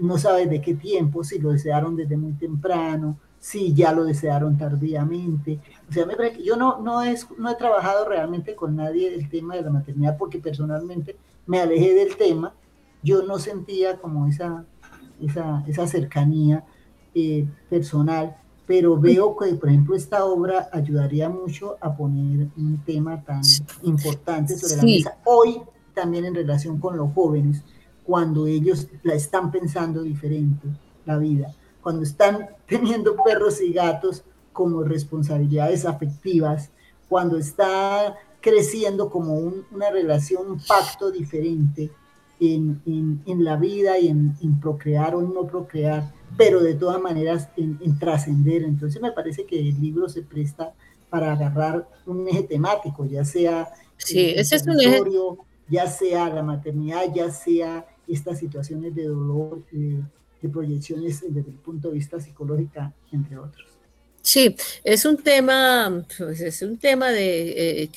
no 0.00 0.18
sabes 0.18 0.50
de 0.50 0.60
qué 0.60 0.74
tiempo, 0.74 1.22
si 1.22 1.38
lo 1.38 1.52
desearon 1.52 1.94
desde 1.94 2.16
muy 2.16 2.32
temprano, 2.32 3.16
si 3.38 3.72
ya 3.72 3.92
lo 3.92 4.04
desearon 4.04 4.58
tardíamente. 4.58 5.60
O 5.88 5.92
sea, 5.92 6.04
me 6.04 6.16
yo 6.42 6.56
no, 6.56 6.80
no, 6.80 7.02
es, 7.02 7.28
no 7.38 7.48
he 7.50 7.54
trabajado 7.54 8.08
realmente 8.08 8.56
con 8.56 8.74
nadie 8.74 9.14
el 9.14 9.28
tema 9.28 9.54
de 9.54 9.62
la 9.62 9.70
maternidad 9.70 10.16
porque 10.18 10.40
personalmente 10.40 11.16
me 11.46 11.60
alejé 11.60 11.94
del 11.94 12.16
tema, 12.16 12.52
yo 13.04 13.22
no 13.22 13.38
sentía 13.38 13.98
como 13.98 14.26
esa, 14.26 14.64
esa, 15.20 15.64
esa 15.66 15.86
cercanía 15.86 16.64
eh, 17.14 17.46
personal, 17.70 18.36
pero 18.66 18.98
veo 18.98 19.36
que, 19.36 19.54
por 19.54 19.68
ejemplo, 19.68 19.94
esta 19.94 20.24
obra 20.24 20.68
ayudaría 20.72 21.28
mucho 21.28 21.76
a 21.80 21.96
poner 21.96 22.48
un 22.56 22.82
tema 22.84 23.22
tan 23.22 23.42
importante 23.82 24.56
sobre 24.58 24.76
la 24.76 24.82
mesa 24.82 25.16
hoy 25.24 25.60
también 25.96 26.26
en 26.26 26.34
relación 26.34 26.78
con 26.78 26.96
los 26.96 27.12
jóvenes, 27.14 27.62
cuando 28.04 28.46
ellos 28.46 28.86
la 29.02 29.14
están 29.14 29.50
pensando 29.50 30.02
diferente, 30.02 30.68
la 31.06 31.16
vida, 31.16 31.52
cuando 31.82 32.02
están 32.02 32.50
teniendo 32.68 33.16
perros 33.24 33.60
y 33.60 33.72
gatos 33.72 34.22
como 34.52 34.82
responsabilidades 34.82 35.84
afectivas, 35.84 36.70
cuando 37.08 37.38
está 37.38 38.14
creciendo 38.40 39.10
como 39.10 39.34
una 39.38 39.90
relación, 39.90 40.50
un 40.50 40.60
pacto 40.60 41.10
diferente 41.10 41.90
en, 42.40 43.44
la 43.44 43.56
vida 43.56 43.98
y 43.98 44.08
en, 44.08 44.60
procrear 44.60 45.14
o 45.14 45.22
no 45.22 45.46
procrear, 45.46 46.12
pero 46.36 46.60
de 46.60 46.74
todas 46.74 47.00
maneras 47.00 47.48
en, 47.56 47.98
trascender. 47.98 48.62
Entonces 48.62 49.00
me 49.00 49.12
parece 49.12 49.44
que 49.44 49.58
el 49.58 49.80
libro 49.80 50.08
se 50.08 50.22
presta 50.22 50.74
para 51.10 51.32
agarrar 51.32 51.88
un 52.04 52.26
eje 52.28 52.42
temático, 52.42 53.06
ya 53.06 53.24
sea 53.24 53.68
sí, 53.96 54.32
ese 54.34 54.56
es 54.56 54.66
un 54.66 54.80
eje 54.80 55.02
ya 55.68 55.86
sea 55.88 56.28
la 56.28 56.42
maternidad, 56.42 57.12
ya 57.14 57.30
sea 57.30 57.86
estas 58.06 58.38
situaciones 58.38 58.94
de 58.94 59.04
dolor, 59.04 59.62
eh, 59.72 60.00
de 60.40 60.48
proyecciones 60.48 61.22
desde 61.28 61.50
el 61.50 61.56
punto 61.56 61.88
de 61.88 61.94
vista 61.94 62.20
psicológico, 62.20 62.92
entre 63.10 63.38
otros. 63.38 63.75
Sí, 64.26 64.56
es 64.82 65.04
un 65.04 65.18
tema, 65.18 66.04
pues 66.18 66.40
es 66.40 66.60
un 66.60 66.78
tema 66.78 67.12
de, 67.12 67.82
eh, 67.84 67.88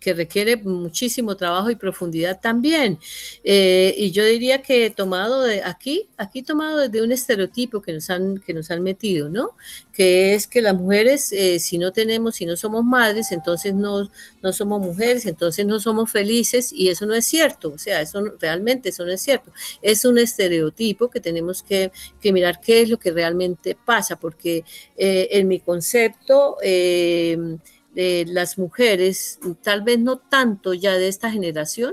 que, 0.00 0.14
requiere 0.14 0.56
muchísimo 0.56 1.36
trabajo 1.36 1.70
y 1.70 1.76
profundidad 1.76 2.40
también. 2.40 2.98
Eh, 3.44 3.94
y 3.98 4.10
yo 4.10 4.24
diría 4.24 4.62
que 4.62 4.88
tomado 4.88 5.42
de 5.42 5.62
aquí, 5.62 6.08
aquí 6.16 6.42
tomado 6.42 6.78
desde 6.78 7.02
un 7.02 7.12
estereotipo 7.12 7.82
que 7.82 7.92
nos 7.92 8.08
han, 8.08 8.38
que 8.38 8.54
nos 8.54 8.70
han 8.70 8.82
metido, 8.82 9.28
¿no? 9.28 9.50
Que 9.92 10.32
es 10.32 10.46
que 10.46 10.62
las 10.62 10.74
mujeres, 10.74 11.30
eh, 11.32 11.58
si 11.58 11.76
no 11.76 11.92
tenemos, 11.92 12.36
si 12.36 12.46
no 12.46 12.56
somos 12.56 12.82
madres, 12.82 13.30
entonces 13.30 13.74
no, 13.74 14.10
no 14.42 14.52
somos 14.54 14.80
mujeres, 14.80 15.26
entonces 15.26 15.66
no 15.66 15.78
somos 15.78 16.10
felices, 16.10 16.72
y 16.72 16.88
eso 16.88 17.04
no 17.04 17.12
es 17.14 17.26
cierto. 17.26 17.70
O 17.74 17.78
sea, 17.78 18.00
eso 18.00 18.24
realmente 18.40 18.88
eso 18.88 19.04
no 19.04 19.12
es 19.12 19.20
cierto. 19.20 19.52
Es 19.82 20.06
un 20.06 20.16
estereotipo 20.16 21.10
que 21.10 21.20
tenemos 21.20 21.62
que, 21.62 21.92
que 22.18 22.32
mirar 22.32 22.62
qué 22.62 22.80
es 22.80 22.88
lo 22.88 22.98
que 22.98 23.10
realmente 23.10 23.76
pasa, 23.84 24.16
porque 24.16 24.64
en 24.96 25.49
mi 25.50 25.60
concepto, 25.60 26.56
eh, 26.62 27.58
las 28.28 28.56
mujeres, 28.56 29.40
tal 29.62 29.82
vez 29.82 29.98
no 29.98 30.16
tanto 30.16 30.74
ya 30.74 30.96
de 30.96 31.08
esta 31.08 31.30
generación, 31.30 31.92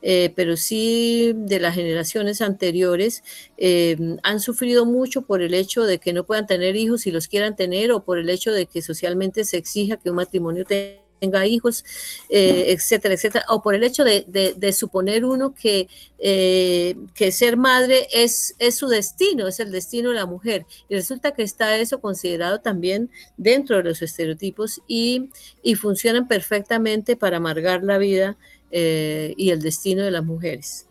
eh, 0.00 0.32
pero 0.34 0.56
sí 0.56 1.32
de 1.34 1.60
las 1.60 1.74
generaciones 1.74 2.40
anteriores, 2.40 3.22
eh, 3.58 3.96
han 4.22 4.40
sufrido 4.40 4.86
mucho 4.86 5.22
por 5.22 5.42
el 5.42 5.52
hecho 5.52 5.84
de 5.84 5.98
que 5.98 6.14
no 6.14 6.24
puedan 6.24 6.46
tener 6.46 6.74
hijos 6.74 7.02
si 7.02 7.10
los 7.10 7.28
quieran 7.28 7.54
tener 7.54 7.92
o 7.92 8.02
por 8.02 8.18
el 8.18 8.30
hecho 8.30 8.50
de 8.52 8.66
que 8.66 8.80
socialmente 8.80 9.44
se 9.44 9.58
exija 9.58 9.98
que 9.98 10.10
un 10.10 10.16
matrimonio 10.16 10.64
tenga 10.64 11.05
tenga 11.20 11.46
hijos, 11.46 11.84
eh, 12.28 12.66
etcétera, 12.68 13.14
etcétera, 13.14 13.44
o 13.48 13.62
por 13.62 13.74
el 13.74 13.84
hecho 13.84 14.04
de, 14.04 14.72
suponer 14.72 15.24
uno 15.24 15.54
que, 15.54 15.88
eh, 16.18 16.96
que 17.14 17.32
ser 17.32 17.56
madre 17.56 18.08
es, 18.12 18.54
es 18.58 18.76
su 18.76 18.88
destino, 18.88 19.48
es 19.48 19.60
el 19.60 19.72
destino 19.72 20.10
de 20.10 20.16
la 20.16 20.26
mujer. 20.26 20.66
Y 20.88 20.94
resulta 20.94 21.32
que 21.32 21.42
está 21.42 21.76
eso 21.78 22.00
considerado 22.00 22.60
también 22.60 23.10
dentro 23.36 23.76
de 23.76 23.84
los 23.84 24.02
estereotipos 24.02 24.82
y, 24.86 25.30
y 25.62 25.74
funcionan 25.74 26.28
perfectamente 26.28 27.16
para 27.16 27.38
amargar 27.38 27.82
la 27.82 27.98
vida 27.98 28.36
eh, 28.70 29.34
y 29.36 29.50
el 29.50 29.62
destino 29.62 30.04
de 30.04 30.10
las 30.10 30.24
mujeres. 30.24 30.86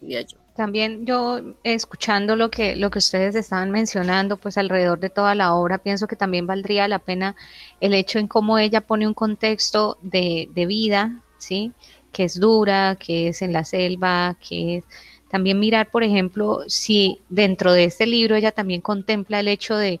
yo. 0.00 0.47
También 0.58 1.06
yo 1.06 1.40
escuchando 1.62 2.34
lo 2.34 2.50
que, 2.50 2.74
lo 2.74 2.90
que 2.90 2.98
ustedes 2.98 3.36
estaban 3.36 3.70
mencionando, 3.70 4.36
pues 4.36 4.58
alrededor 4.58 4.98
de 4.98 5.08
toda 5.08 5.36
la 5.36 5.54
obra, 5.54 5.78
pienso 5.78 6.08
que 6.08 6.16
también 6.16 6.48
valdría 6.48 6.88
la 6.88 6.98
pena 6.98 7.36
el 7.80 7.94
hecho 7.94 8.18
en 8.18 8.26
cómo 8.26 8.58
ella 8.58 8.80
pone 8.80 9.06
un 9.06 9.14
contexto 9.14 9.98
de, 10.02 10.48
de 10.52 10.66
vida, 10.66 11.22
¿sí? 11.38 11.70
Que 12.10 12.24
es 12.24 12.40
dura, 12.40 12.96
que 12.96 13.28
es 13.28 13.40
en 13.40 13.52
la 13.52 13.62
selva, 13.62 14.36
que 14.40 14.78
es 14.78 14.84
también 15.30 15.60
mirar, 15.60 15.92
por 15.92 16.02
ejemplo, 16.02 16.64
si 16.66 17.20
dentro 17.28 17.72
de 17.72 17.84
este 17.84 18.04
libro 18.04 18.34
ella 18.34 18.50
también 18.50 18.80
contempla 18.80 19.38
el 19.38 19.46
hecho 19.46 19.76
de 19.76 20.00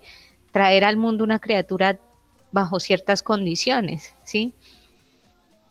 traer 0.50 0.84
al 0.84 0.96
mundo 0.96 1.22
una 1.22 1.38
criatura 1.38 2.00
bajo 2.50 2.80
ciertas 2.80 3.22
condiciones, 3.22 4.12
¿sí? 4.24 4.54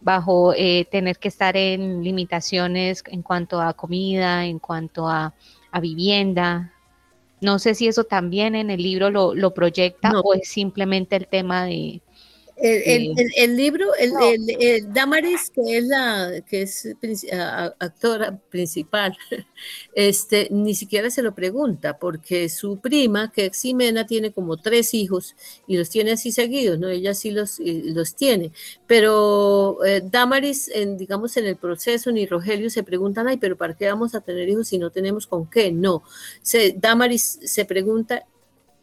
Bajo 0.02 0.54
eh, 0.54 0.88
tener 0.92 1.18
que 1.18 1.28
estar 1.28 1.58
en 1.58 2.04
limitaciones 2.04 3.04
en 3.08 3.22
cuanto 3.22 3.62
a 3.62 3.74
comida, 3.74 4.46
en 4.46 4.60
cuanto 4.60 5.08
a, 5.08 5.34
vivienda. 5.80 6.74
No 7.40 7.60
sé 7.60 7.76
si 7.76 7.88
eso 7.88 8.04
también 8.04 8.56
en 8.56 8.72
el 8.72 8.82
libro 8.82 9.12
lo, 9.12 9.36
lo 9.36 9.54
proyecta 9.54 10.10
o 10.22 10.34
es 10.34 10.50
simplemente 10.50 11.16
el 11.16 11.28
tema 11.28 11.66
de, 11.66 12.02
el, 12.60 13.56
libro, 13.56 13.94
el, 13.96 14.92
Damaris, 14.92 15.52
que 15.52 15.78
es 15.78 15.84
la 15.86 16.42
que 16.48 16.64
es 16.64 16.88
actora 17.80 18.40
principal, 18.50 19.16
este, 19.94 20.48
ni 20.50 20.74
siquiera 20.74 21.10
se 21.10 21.22
lo 21.22 21.36
pregunta, 21.36 21.98
porque 22.00 22.50
su 22.50 22.80
prima, 22.80 23.32
que 23.32 23.48
es 23.48 23.58
Ximena, 23.58 24.08
tiene 24.08 24.32
como 24.32 24.58
tres 24.58 24.94
hijos 24.94 25.36
y 25.68 25.78
los 25.78 25.90
tiene 25.90 26.12
así 26.12 26.32
seguidos, 26.32 26.80
¿no? 26.80 26.90
Ella 26.90 27.14
sí 27.14 27.32
los, 27.32 27.60
los 27.60 28.16
tiene. 28.16 28.52
Pero 28.88 29.84
eh, 29.86 30.02
Damaris, 30.04 30.70
en, 30.74 30.98
digamos, 30.98 31.38
en 31.38 31.46
el 31.46 31.58
proceso, 31.58 32.12
ni 32.12 32.26
Rogelio 32.26 32.70
se 32.70 32.84
preguntan, 32.84 33.28
ay, 33.28 33.38
pero 33.38 33.56
¿para 33.56 33.76
qué 33.76 33.88
vamos 33.88 34.16
a 34.16 34.22
tener 34.22 34.50
hijos 34.50 34.68
si 34.70 34.78
no 34.78 34.90
tenemos 34.90 35.28
con 35.28 35.50
qué? 35.50 35.72
No. 35.72 36.04
Se, 36.42 36.74
Damaris 36.78 37.40
se 37.44 37.66
pregunta 37.66 38.26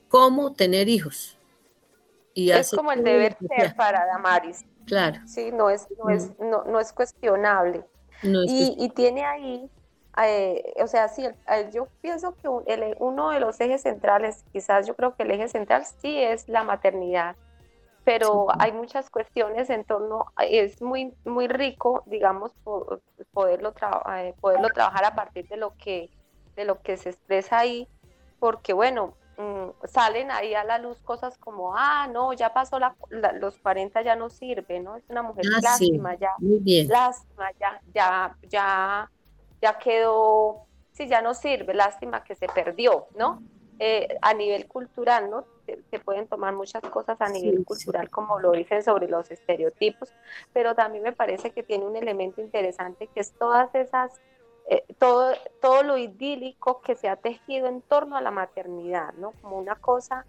cómo 0.09 0.53
tener 0.53 0.89
hijos 0.89 1.34
es 2.35 2.70
como 2.70 2.92
el 2.92 3.05
deber 3.05 3.37
ser 3.57 3.75
para 3.77 4.07
Damaris. 4.07 4.64
Claro. 4.87 5.20
Sí, 5.27 5.51
no 5.53 5.70
es, 5.70 5.87
no 5.99 6.11
es, 6.11 6.31
mm. 6.38 6.70
no, 6.70 6.81
es 6.81 6.92
cuestionable. 6.92 7.85
y, 8.23 8.88
tiene 8.90 9.25
ahí, 9.25 9.70
eh, 10.23 10.75
o 10.83 10.87
sea, 10.87 11.09
sí, 11.09 11.27
yo 11.73 11.88
pienso 12.01 12.35
que 12.37 12.49
uno 12.49 13.31
de 13.31 13.40
los 13.40 13.61
ejes 13.61 13.83
centrales, 13.83 14.44
quizás 14.53 14.87
yo 14.87 14.94
creo 14.94 15.14
que 15.14 15.25
el 15.25 15.31
eje 15.31 15.49
central 15.49 15.85
sí 16.01 16.18
es 16.18 16.49
la 16.49 16.64
maternidad, 16.64 17.37
pero 18.05 18.47
hay 18.59 18.73
muchas 18.73 19.09
cuestiones 19.11 19.70
en 19.70 19.85
torno, 19.85 20.27
es 20.38 20.83
muy, 20.83 21.14
muy 21.25 21.49
rico, 21.49 22.03
digamos, 22.07 22.53
poderlo, 23.33 23.75
eh, 24.16 24.35
poderlo 24.40 24.68
trabajar 24.68 25.07
a 25.07 25.14
partir 25.14 25.49
de 25.49 25.57
lo 25.57 25.75
que, 25.77 26.11
de 26.55 26.64
lo 26.64 26.81
que 26.83 26.97
se 26.99 27.11
expresa 27.11 27.59
ahí, 27.59 27.88
porque 28.38 28.75
bueno, 28.75 29.14
Mm, 29.37 29.70
salen 29.87 30.31
ahí 30.31 30.55
a 30.55 30.62
la 30.62 30.79
luz 30.79 31.01
cosas 31.01 31.37
como, 31.38 31.77
ah, 31.77 32.07
no, 32.07 32.33
ya 32.33 32.53
pasó 32.53 32.79
los 33.11 33.59
40, 33.59 34.03
ya 34.03 34.14
no 34.14 34.31
sirve, 34.31 34.79
¿no? 34.79 34.97
Es 34.97 35.05
una 35.09 35.23
mujer 35.23 35.44
ah, 35.57 35.61
lástima, 35.61 36.14
ya, 36.14 36.31
lástima, 36.88 37.51
ya, 37.59 37.81
ya, 37.92 38.37
ya, 38.49 39.11
ya 39.61 39.79
quedó, 39.79 40.66
sí, 40.92 41.09
ya 41.09 41.20
no 41.20 41.35
sirve, 41.35 41.75
lástima 41.75 42.23
que 42.23 42.37
se 42.37 42.47
perdió, 42.47 43.09
¿no? 43.16 43.42
Eh, 43.81 44.07
a 44.23 44.35
nivel 44.35 44.68
cultural, 44.68 45.29
¿no? 45.29 45.44
Se, 45.66 45.99
pueden 45.99 46.29
tomar 46.29 46.55
muchas 46.55 46.83
cosas 46.83 47.20
a 47.20 47.29
nivel 47.29 47.64
cultural, 47.64 48.11
como 48.11 48.38
lo 48.38 48.53
dicen 48.53 48.85
sobre 48.85 49.09
los 49.09 49.31
estereotipos, 49.33 50.12
pero 50.53 50.77
también 50.77 51.03
me 51.03 51.12
parece 51.12 51.51
que 51.51 51.64
tiene 51.64 51.87
un 51.87 51.97
elemento 51.97 52.40
interesante 52.40 53.09
que 53.09 53.20
es 53.20 53.33
todas 53.33 53.75
esas 53.75 54.20
eh, 54.68 54.85
todo, 54.98 55.35
todo 55.61 55.83
lo 55.83 55.98
idílico 55.98 56.81
que 56.81 56.94
se 56.94 57.09
ha 57.09 57.16
tejido 57.16 57.66
en 57.66 57.83
torno 57.83 58.16
a 58.16 58.20
la 58.20 58.31
maternidad, 58.31 59.12
¿no? 59.14 59.33
Como 59.42 59.59
una 59.59 59.77
cosa 59.77 60.27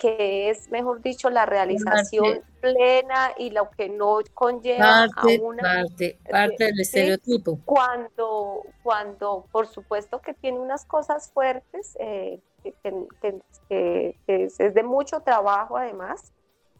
que 0.00 0.48
es, 0.48 0.70
mejor 0.70 1.02
dicho, 1.02 1.28
la 1.28 1.44
realización 1.44 2.42
plena 2.62 3.32
y 3.36 3.50
lo 3.50 3.68
que 3.70 3.90
no 3.90 4.20
conlleva 4.32 5.06
parte, 5.14 5.36
a 5.36 5.42
una... 5.42 5.62
Parte, 5.62 6.18
parte 6.30 6.64
del 6.64 6.80
estereotipo. 6.80 7.58
Cuando, 7.66 8.62
cuando, 8.82 9.44
por 9.52 9.66
supuesto 9.66 10.22
que 10.22 10.32
tiene 10.32 10.58
unas 10.58 10.86
cosas 10.86 11.30
fuertes, 11.30 11.98
eh, 12.00 12.40
que, 12.62 14.16
es 14.26 14.74
de 14.74 14.82
mucho 14.82 15.20
trabajo 15.20 15.76
además, 15.76 16.32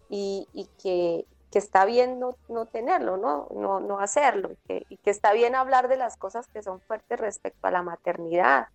y, 0.08 0.48
y, 0.54 0.66
que, 0.82 1.26
que 1.50 1.58
está 1.58 1.84
bien 1.84 2.20
no, 2.20 2.36
no 2.48 2.66
tenerlo, 2.66 3.16
¿no? 3.16 3.48
No, 3.54 3.80
no 3.80 3.98
hacerlo, 3.98 4.52
y 4.52 4.56
que, 4.66 4.86
y 4.88 4.96
que 4.98 5.10
está 5.10 5.32
bien 5.32 5.54
hablar 5.54 5.88
de 5.88 5.96
las 5.96 6.16
cosas 6.16 6.46
que 6.48 6.62
son 6.62 6.80
fuertes 6.80 7.18
respecto 7.18 7.66
a 7.66 7.70
la 7.70 7.82
maternidad. 7.82 8.68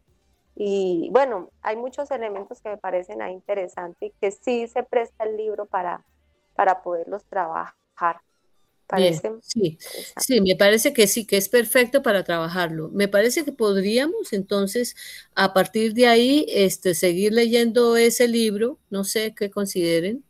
Y 0.55 1.09
bueno, 1.11 1.49
hay 1.61 1.75
muchos 1.75 2.11
elementos 2.11 2.61
que 2.61 2.69
me 2.69 2.77
parecen 2.77 3.21
ahí 3.21 3.33
interesantes 3.33 4.09
y 4.09 4.13
que 4.19 4.31
sí 4.31 4.67
se 4.67 4.83
presta 4.83 5.25
el 5.25 5.37
libro 5.37 5.65
para, 5.65 6.03
para 6.55 6.81
poderlos 6.81 7.23
trabajar. 7.25 7.75
sí, 9.41 9.77
sí, 10.17 10.41
me 10.41 10.55
parece 10.55 10.93
que 10.93 11.07
sí, 11.07 11.25
que 11.25 11.37
es 11.37 11.49
perfecto 11.49 12.01
para 12.03 12.23
trabajarlo. 12.23 12.89
Me 12.89 13.07
parece 13.07 13.43
que 13.43 13.51
podríamos 13.51 14.31
entonces, 14.31 14.95
a 15.33 15.53
partir 15.53 15.93
de 15.93 16.07
ahí, 16.07 16.45
este, 16.49 16.93
seguir 16.93 17.33
leyendo 17.33 17.95
ese 17.97 18.27
libro, 18.27 18.79
no 18.89 19.03
sé 19.03 19.33
qué 19.33 19.49
consideren, 19.49 20.23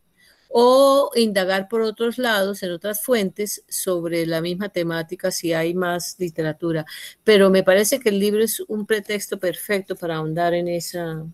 o 0.50 1.10
indagar 1.14 1.68
por 1.68 1.82
otros 1.82 2.18
lados, 2.18 2.62
en 2.62 2.72
otras 2.72 3.02
fuentes, 3.02 3.64
sobre 3.68 4.26
la 4.26 4.40
misma 4.40 4.68
temática 4.68 5.30
si 5.30 5.52
hay 5.52 5.74
más 5.74 6.16
literatura. 6.18 6.84
Pero 7.24 7.50
me 7.50 7.62
parece 7.62 8.00
que 8.00 8.10
el 8.10 8.18
libro 8.18 8.42
es 8.42 8.60
un 8.60 8.86
pretexto 8.86 9.38
perfecto 9.38 9.96
para 9.96 10.16
ahondar 10.16 10.54
en 10.54 10.68
esa, 10.68 11.24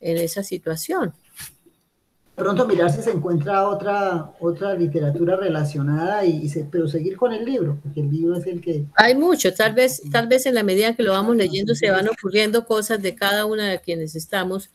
en 0.00 0.16
esa 0.18 0.42
situación. 0.42 1.14
Pronto 2.34 2.66
mirar 2.66 2.90
si 2.90 3.00
se 3.00 3.12
encuentra 3.12 3.68
otra, 3.68 4.32
otra 4.40 4.74
literatura 4.74 5.36
relacionada, 5.36 6.24
y, 6.24 6.50
pero 6.68 6.88
seguir 6.88 7.16
con 7.16 7.32
el 7.32 7.44
libro, 7.44 7.78
porque 7.80 8.00
el 8.00 8.10
libro 8.10 8.36
es 8.36 8.46
el 8.46 8.60
que... 8.60 8.86
Hay 8.96 9.14
mucho, 9.14 9.54
tal 9.54 9.72
vez, 9.72 10.02
tal 10.10 10.26
vez 10.26 10.44
en 10.46 10.56
la 10.56 10.64
medida 10.64 10.94
que 10.94 11.04
lo 11.04 11.12
vamos 11.12 11.36
leyendo 11.36 11.76
se 11.76 11.92
van 11.92 12.08
ocurriendo 12.08 12.66
cosas 12.66 13.00
de 13.00 13.14
cada 13.14 13.46
una 13.46 13.68
de 13.68 13.80
quienes 13.80 14.16
estamos 14.16 14.70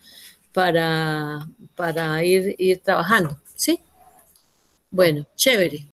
para, 0.53 1.49
para 1.75 2.23
ir, 2.23 2.55
ir 2.57 2.79
trabajando. 2.79 3.37
¿Sí? 3.59 3.81
Bueno, 4.89 5.27
chévere. 5.35 5.91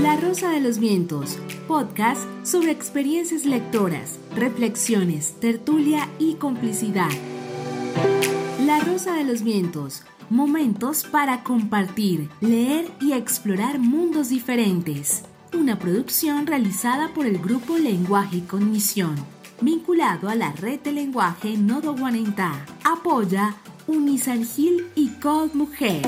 La 0.00 0.16
Rosa 0.16 0.48
de 0.48 0.60
los 0.62 0.78
Vientos, 0.78 1.36
podcast 1.68 2.22
sobre 2.46 2.70
experiencias 2.70 3.44
lectoras, 3.44 4.18
reflexiones, 4.34 5.38
tertulia 5.38 6.08
y 6.18 6.36
complicidad. 6.36 7.10
La 8.64 8.80
Rosa 8.80 9.14
de 9.14 9.24
los 9.24 9.42
Vientos, 9.42 10.02
momentos 10.30 11.04
para 11.04 11.44
compartir, 11.44 12.30
leer 12.40 12.90
y 13.02 13.12
explorar 13.12 13.78
mundos 13.78 14.30
diferentes. 14.30 15.24
Una 15.52 15.78
producción 15.78 16.46
realizada 16.46 17.12
por 17.12 17.26
el 17.26 17.36
grupo 17.36 17.76
Lenguaje 17.76 18.38
y 18.38 18.40
Cognición, 18.40 19.14
vinculado 19.60 20.30
a 20.30 20.34
la 20.34 20.52
red 20.52 20.80
de 20.80 20.92
lenguaje 20.92 21.54
Nodo 21.58 21.94
Guanentá. 21.94 22.64
Apoya 22.82 23.56
Unisan 23.86 24.44
Gil 24.44 24.86
y 24.94 25.08
Cold 25.20 25.54
Mujer. 25.54 26.02